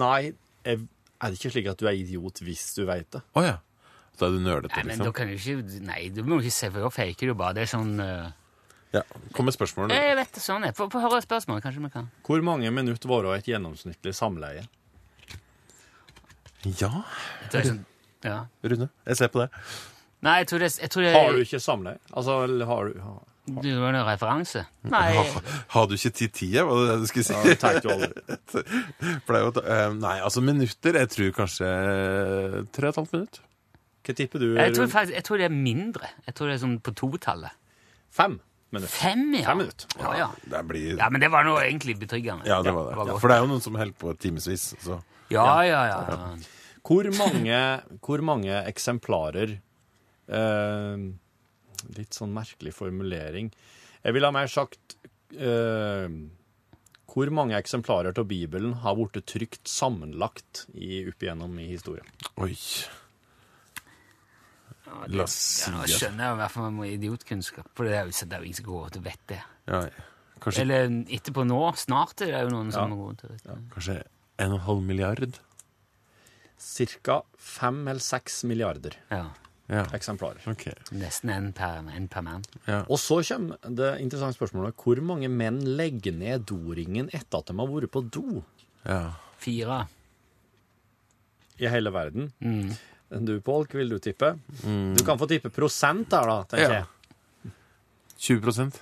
nei 0.05 0.23
er 0.69 0.79
er 1.19 1.33
det 1.33 1.41
ikke 1.41 1.51
slik 1.51 1.69
at 1.73 1.81
du 1.81 1.89
er 1.91 1.97
idiot 1.99 2.43
hvis 2.47 2.69
du 2.77 2.85
veit 2.89 3.09
det? 3.15 3.23
Å 3.35 3.43
ja. 3.43 3.57
Da 4.19 4.27
er 4.27 4.35
du 4.35 4.43
nerdete, 4.43 4.75
Nei, 4.75 4.85
men 4.87 4.99
da 4.99 5.09
liksom. 5.09 5.15
kan 5.15 5.31
du 5.31 5.35
ikke 5.37 5.81
Nei, 5.87 6.01
du 6.15 6.25
må 6.27 6.41
ikke 6.43 6.55
se, 6.55 6.71
for 6.75 6.83
da 6.83 6.91
faker 6.91 7.31
du 7.31 7.35
bare. 7.39 7.55
Det 7.59 7.65
er 7.67 7.71
sånn 7.71 7.93
uh, 8.03 8.31
Ja. 8.95 9.03
Kom 9.37 9.45
med 9.49 9.53
spørsmål. 9.53 9.93
Jeg 9.93 10.17
vet 10.17 10.33
det 10.33 10.43
sånn. 10.43 10.65
jeg. 10.65 10.75
Få 10.77 10.89
få 10.93 11.03
høre 11.03 11.21
spørsmålet, 11.25 11.65
kanskje 11.67 11.85
vi 11.85 11.93
kan. 11.93 12.09
Hvor 12.25 12.43
mange 12.45 12.71
minutter 12.73 13.11
varer 13.11 13.37
et 13.37 13.49
gjennomsnittlig 13.51 14.15
samleie? 14.17 14.65
Ja, 16.81 17.05
Det 17.53 17.61
er 17.61 17.67
sånn, 17.69 17.85
ja. 18.25 18.39
Rune. 18.65 18.89
Jeg 19.07 19.21
ser 19.21 19.29
på 19.33 19.45
det. 19.45 19.49
Nei, 20.27 20.39
jeg 20.41 20.49
tror 20.51 20.63
det, 20.65 20.71
jeg 20.83 20.91
tror 20.91 21.05
det 21.05 21.11
Har 21.15 21.37
du 21.37 21.43
ikke 21.45 21.61
samleie? 21.63 22.01
Altså, 22.11 22.39
eller 22.49 22.67
har 22.67 22.89
du 22.89 22.97
har, 23.05 23.21
Du 23.63 23.69
har 23.69 23.93
en 23.95 24.07
referanse? 24.09 24.65
Nei. 24.91 25.05
Ha, 25.15 25.43
har 25.77 25.87
du 25.87 25.95
ikke 25.95 26.11
tid 26.11 26.35
tida, 26.35 26.65
var 26.67 26.81
det 26.81 26.89
det 26.89 26.97
du 27.05 27.07
skulle 27.13 27.27
ja, 27.29 27.43
si? 27.45 27.53
Ja, 27.53 27.61
takk 27.63 27.87
jo 27.87 27.95
aldri. 27.95 28.39
For 29.29 29.37
det 29.37 29.39
er 29.39 29.45
jo, 29.45 29.53
eh, 29.63 29.85
nei, 30.01 30.17
altså 30.19 30.43
minutter 30.43 30.99
Jeg 30.99 31.13
tror 31.15 31.37
kanskje 31.39 31.71
tre 32.75 32.91
og 32.91 32.91
et 32.91 33.01
halvt 33.05 33.15
minutt. 33.15 33.41
Hva 34.09 34.17
tipper 34.17 34.43
du? 34.43 34.51
Jeg 34.57 34.75
tror, 34.75 34.89
Rune? 34.89 34.93
faktisk, 34.97 35.15
jeg 35.21 35.29
tror 35.29 35.39
det 35.39 35.47
er 35.47 35.55
mindre. 35.55 36.13
Jeg 36.27 36.35
tror 36.35 36.51
det 36.51 36.59
er 36.59 36.63
sånn 36.65 36.79
på 36.83 36.97
totallet. 36.97 37.55
Fem 38.11 38.41
minutter. 38.75 38.93
Fem, 38.95 39.25
ja. 39.39 39.45
Fem 39.51 39.61
minutter. 39.63 39.95
Ja, 40.03 40.13
ja. 40.19 40.29
Det 40.55 40.63
blir 40.69 40.99
ja, 40.99 41.09
men 41.13 41.23
det 41.23 41.31
var 41.33 41.47
noe 41.47 41.63
egentlig 41.65 41.97
betryggende. 42.01 42.49
Ja, 42.49 42.61
det 42.65 42.75
var 42.77 42.91
det. 42.91 42.97
godt. 43.01 43.21
For 43.23 43.33
det 43.33 43.39
er 43.39 43.45
jo 43.45 43.51
noen 43.53 43.65
som 43.65 43.79
holder 43.81 43.97
på 44.01 44.15
timevis. 44.21 44.69
Så 44.85 45.01
Ja, 45.33 45.49
ja, 45.67 45.83
ja. 45.91 46.01
ja. 46.09 46.31
Hvor 46.89 47.09
mange, 47.19 47.61
hvor 48.05 48.23
mange 48.25 48.63
eksemplarer 48.65 49.59
eh, 49.59 51.07
Litt 51.95 52.17
sånn 52.17 52.33
merkelig 52.35 52.73
formulering. 52.75 53.53
Jeg 54.03 54.15
ville 54.17 54.27
ha 54.27 54.35
mer 54.35 54.49
sagt 54.51 54.97
eh, 55.37 56.09
hvor 57.09 57.31
mange 57.35 57.57
eksemplarer 57.57 58.17
av 58.19 58.27
Bibelen 58.31 58.75
har 58.83 58.99
blitt 58.99 59.25
trygt 59.31 59.71
sammenlagt 59.71 60.67
i, 60.75 61.05
opp 61.09 61.23
igjennom 61.25 61.55
i 61.63 61.69
historien? 61.71 62.07
Oi. 62.43 62.53
La 65.09 65.25
oss 65.25 65.33
si 65.39 65.71
Ja, 65.71 65.77
nå 65.77 65.87
skjønner 65.89 66.25
jeg 66.25 66.35
i 66.35 66.39
hvert 66.43 66.55
fall 66.55 66.71
med 66.77 66.93
idiotkunnskap, 66.97 67.69
for 67.75 67.85
det 67.89 67.95
er 67.97 68.05
jo, 68.09 68.13
det 68.27 68.33
er 68.37 68.39
jo 68.45 68.49
ingen 68.51 68.59
som 68.61 68.69
går 68.69 68.83
rundt 68.87 68.97
og 69.01 69.05
vet 69.05 69.27
det. 69.33 69.41
ja, 69.69 69.81
kanskje, 70.41 70.61
Eller 70.63 70.89
etterpå 71.19 71.45
nå, 71.47 71.61
snart 71.77 72.21
er 72.23 72.33
det 72.35 72.43
jo 72.47 72.55
noen 72.55 72.73
som 72.73 72.91
Ja. 72.91 72.97
går 72.97 73.07
rundt 73.13 73.25
og 73.25 73.31
vet 73.31 73.43
det. 73.45 73.59
kanskje 73.75 73.99
en 74.39 74.53
og 74.53 74.59
en 74.61 74.67
halv 74.69 74.83
milliard? 74.83 75.39
Cirka 76.59 77.21
fem 77.39 77.85
eller 77.89 78.01
seks 78.03 78.43
milliarder 78.45 78.97
Ja. 79.11 79.27
Ja, 79.69 79.83
eksemplarer. 79.93 80.41
Okay. 80.49 80.73
Nesten 80.97 81.29
en 81.29 81.51
per, 81.53 81.83
en 81.93 82.07
per 82.09 82.23
mann. 82.25 82.43
Ja. 82.67 82.87
Og 82.89 82.97
så 82.97 83.19
kommer 83.29 83.59
det 83.69 83.91
interessante 84.01 84.39
spørsmålet 84.39 84.73
hvor 84.81 84.97
mange 85.05 85.29
menn 85.29 85.59
legger 85.77 86.15
ned 86.17 86.47
doringen 86.49 87.11
etter 87.13 87.43
at 87.43 87.51
de 87.51 87.57
har 87.59 87.69
vært 87.69 87.91
på 87.93 88.01
do 88.11 88.43
ja. 88.87 89.13
Fire. 89.37 89.83
i 91.61 91.69
hele 91.69 91.91
verden? 91.93 92.33
Mm. 92.41 92.73
Du, 93.11 93.39
Pål, 93.41 93.65
hva 93.71 93.79
vil 93.81 93.89
du 93.95 93.99
tippe? 94.05 94.35
Du 94.63 95.01
kan 95.07 95.17
få 95.19 95.27
tippe 95.31 95.49
prosent 95.55 96.11
der, 96.13 96.27
da, 96.29 96.43
tenker 96.51 96.75
Ja. 96.75 96.81
jeg. 96.83 97.53
20 98.19 98.41
prosent? 98.45 98.81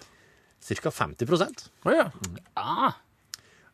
Cirka 0.66 0.90
50% 0.90 1.68
Å 1.86 1.92
ja. 1.94 2.06
Ah, 2.56 2.94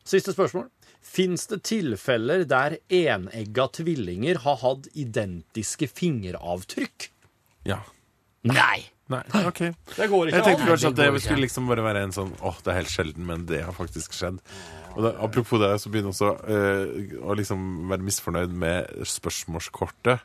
Siste 0.05 0.33
spørsmål. 0.35 0.67
Fins 1.01 1.47
det 1.47 1.61
tilfeller 1.63 2.43
der 2.47 2.75
enegga 2.91 3.65
tvillinger 3.71 4.41
har 4.43 4.57
hatt 4.61 4.89
identiske 4.93 5.87
fingeravtrykk? 5.89 7.09
Ja. 7.65 7.79
nei! 8.43 8.83
Nei, 9.11 9.19
OK. 9.45 9.57
Det 9.97 10.05
går 10.09 10.29
Jeg 10.31 10.43
tenkte 10.45 10.63
an. 10.63 10.69
kanskje 10.69 10.87
at 10.93 10.95
Det 10.95 11.07
det 11.13 11.21
skulle 11.25 11.43
liksom 11.43 11.67
bare 11.67 11.83
være 11.83 12.03
en 12.07 12.13
sånn 12.15 12.31
åh, 12.39 12.55
det 12.63 12.71
er 12.71 12.77
helt 12.79 12.93
sjelden, 12.93 13.25
men 13.27 13.45
det 13.49 13.59
har 13.65 13.75
faktisk 13.75 14.15
skjedd. 14.15 14.37
Og 14.95 15.03
da, 15.03 15.11
apropos 15.25 15.59
det, 15.59 15.71
så 15.81 15.89
begynner 15.91 16.13
også 16.13 16.29
eh, 16.47 17.17
å 17.19 17.35
liksom 17.35 17.89
være 17.91 18.05
misfornøyd 18.07 18.53
med 18.63 18.87
spørsmålskortet. 19.09 20.21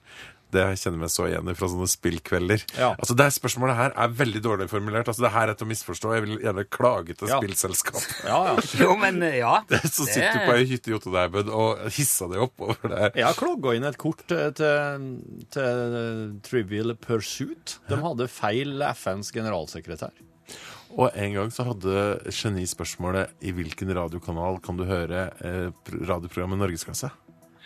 Det 0.53 0.63
jeg 0.65 0.79
kjenner 0.81 1.01
meg 1.03 1.11
så 1.13 1.27
igjen 1.29 1.49
i 1.51 1.55
fra 1.59 1.69
sånne 1.69 1.89
spillkvelder. 1.93 2.63
Ja. 2.79 2.91
Altså, 2.97 3.15
det 3.21 3.27
spørsmålet 3.37 3.77
her 3.77 3.93
er 4.01 4.15
veldig 4.17 4.41
dårlig 4.47 4.69
formulert. 4.71 5.11
Altså, 5.13 5.27
det 5.27 5.33
her 5.35 5.51
er 5.53 5.59
til 5.61 5.67
å 5.67 5.71
misforstå. 5.75 6.13
Jeg 6.17 6.25
vil 6.25 6.39
gjerne 6.47 6.65
klage 6.73 7.17
til 7.21 7.29
Ja. 7.29 7.41
spillselskap. 7.43 8.07
Ja, 8.25 8.39
ja. 8.49 8.55
Jo, 8.85 8.95
men 8.97 9.21
ja. 9.27 9.59
ja. 9.69 9.81
Så 9.85 10.07
sitter 10.09 10.39
du 10.39 10.47
på 10.49 10.55
ei 10.57 10.65
hytte 10.71 10.89
i 10.89 10.95
Jotunheimen 10.95 11.51
og 11.53 11.83
hisser 11.93 12.33
deg 12.33 12.47
opp 12.47 12.65
over 12.65 12.81
det 12.95 13.03
her. 13.03 13.13
Jeg 13.21 13.27
har 13.29 13.37
klogga 13.37 13.75
inn 13.77 13.85
et 13.91 13.99
kort 14.01 14.25
til, 14.31 14.55
til, 14.57 15.05
til 15.53 16.41
Trivial 16.49 16.95
Pursuit. 16.97 17.77
De 17.91 18.01
hadde 18.01 18.29
feil 18.33 18.81
FNs 18.95 19.33
generalsekretær. 19.37 20.17
Og 20.97 21.13
en 21.13 21.35
gang 21.37 21.51
så 21.53 21.67
hadde 21.69 21.95
Geni 22.33 22.65
spørsmålet 22.67 23.35
i 23.45 23.53
hvilken 23.53 23.91
radiokanal 23.95 24.57
kan 24.65 24.79
du 24.81 24.87
høre 24.89 25.27
eh, 25.45 25.69
radioprogrammet 26.09 26.57
Norgesklasse? 26.65 27.11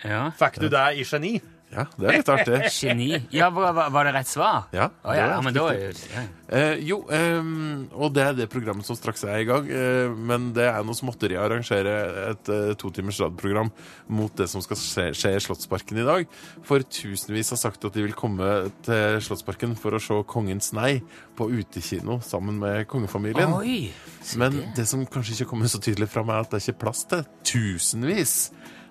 ja. 0.03 0.25
Fikk 0.35 0.57
du 0.59 0.67
det 0.73 0.81
i 0.99 1.05
geni? 1.07 1.37
Ja, 1.73 1.87
det 1.97 2.09
er 2.09 2.19
litt 2.19 2.29
artig. 2.29 2.59
Geni. 2.83 3.09
Ja, 3.33 3.49
var, 3.55 4.05
det 4.05 4.13
rett 4.13 4.29
svar? 4.29 4.67
Ja, 4.77 4.91
Å 4.93 5.13
det 5.13 5.19
ja, 5.19 5.25
var 5.25 5.33
ja, 5.33 5.43
men 5.47 5.57
da 5.57 5.67
ja. 5.73 6.25
Eh, 6.53 6.83
jo, 6.85 6.99
ehm, 7.09 7.87
og 7.97 8.13
det 8.13 8.25
er 8.27 8.35
det 8.37 8.47
programmet 8.53 8.85
som 8.85 8.97
straks 8.99 9.25
er 9.25 9.41
i 9.41 9.47
gang. 9.49 9.71
Eh, 9.73 10.13
men 10.13 10.51
det 10.57 10.67
er 10.69 10.85
noe 10.85 10.99
småtteri 10.99 11.39
å 11.39 11.47
arrangere 11.47 11.95
et 12.27 12.51
eh, 12.53 12.75
to 12.77 12.91
timers 12.93 13.23
radioprogram 13.23 13.71
mot 14.13 14.35
det 14.37 14.51
som 14.53 14.61
skal 14.65 14.77
skje, 14.77 15.07
skje 15.17 15.33
i 15.39 15.41
Slottsparken 15.47 16.03
i 16.03 16.07
dag. 16.07 16.37
For 16.69 16.85
tusenvis 16.85 17.55
har 17.55 17.63
sagt 17.63 17.89
at 17.89 17.97
de 17.97 18.05
vil 18.05 18.17
komme 18.17 18.51
til 18.85 19.23
Slottsparken 19.25 19.73
for 19.81 19.97
å 19.97 20.03
se 20.03 20.21
Kongens 20.29 20.75
nei 20.77 20.99
på 21.39 21.49
utekino 21.49 22.21
sammen 22.27 22.61
med 22.61 22.85
kongefamilien. 22.91 23.57
Oi! 23.57 23.89
Men 24.37 24.61
det. 24.61 24.69
det 24.83 24.89
som 24.93 25.09
kanskje 25.09 25.39
ikke 25.39 25.55
kommer 25.55 25.73
så 25.73 25.81
tydelig 25.83 26.13
fram, 26.13 26.29
er 26.29 26.45
at 26.45 26.53
det 26.53 26.61
er 26.61 26.69
ikke 26.69 26.85
plass 26.85 27.07
til 27.09 27.25
tusenvis. 27.49 28.37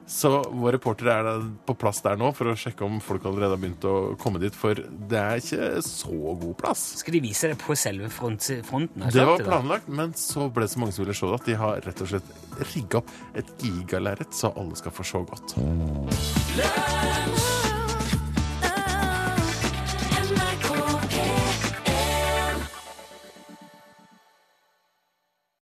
Så 0.09 0.31
vår 0.51 0.77
reporter 0.77 1.09
er 1.13 1.29
på 1.67 1.75
plass 1.79 2.01
der 2.03 2.17
nå 2.19 2.31
for 2.35 2.51
å 2.51 2.55
sjekke 2.57 2.85
om 2.85 2.99
folk 3.03 3.25
allerede 3.29 3.55
har 3.55 3.61
begynt 3.61 3.85
å 3.87 3.95
komme 4.21 4.41
dit, 4.41 4.55
for 4.55 4.75
det 4.75 5.19
er 5.19 5.41
ikke 5.41 5.83
så 5.85 6.35
god 6.41 6.55
plass. 6.59 6.83
Skal 7.01 7.17
de 7.17 7.23
vise 7.23 7.51
det 7.51 7.59
på 7.61 7.77
selve 7.79 8.11
front, 8.13 8.51
fronten? 8.67 9.07
Det 9.11 9.27
var 9.27 9.43
planlagt, 9.45 9.89
men 9.91 10.15
så 10.19 10.49
ble 10.51 10.67
det 10.67 10.73
så 10.75 10.83
mange 10.83 10.95
som 10.97 11.05
ville 11.05 11.17
se 11.17 11.31
det, 11.31 11.39
at 11.41 11.49
de 11.51 11.57
har 11.61 11.81
rett 11.87 12.05
og 12.05 12.13
slett 12.13 12.61
rigga 12.73 13.01
opp 13.01 13.15
et 13.39 13.55
gigalerret 13.63 14.35
så 14.35 14.51
alle 14.57 14.77
skal 14.79 14.95
få 14.95 15.07
se 15.07 15.25
godt. 15.31 15.57
Lunsj, 16.57 17.60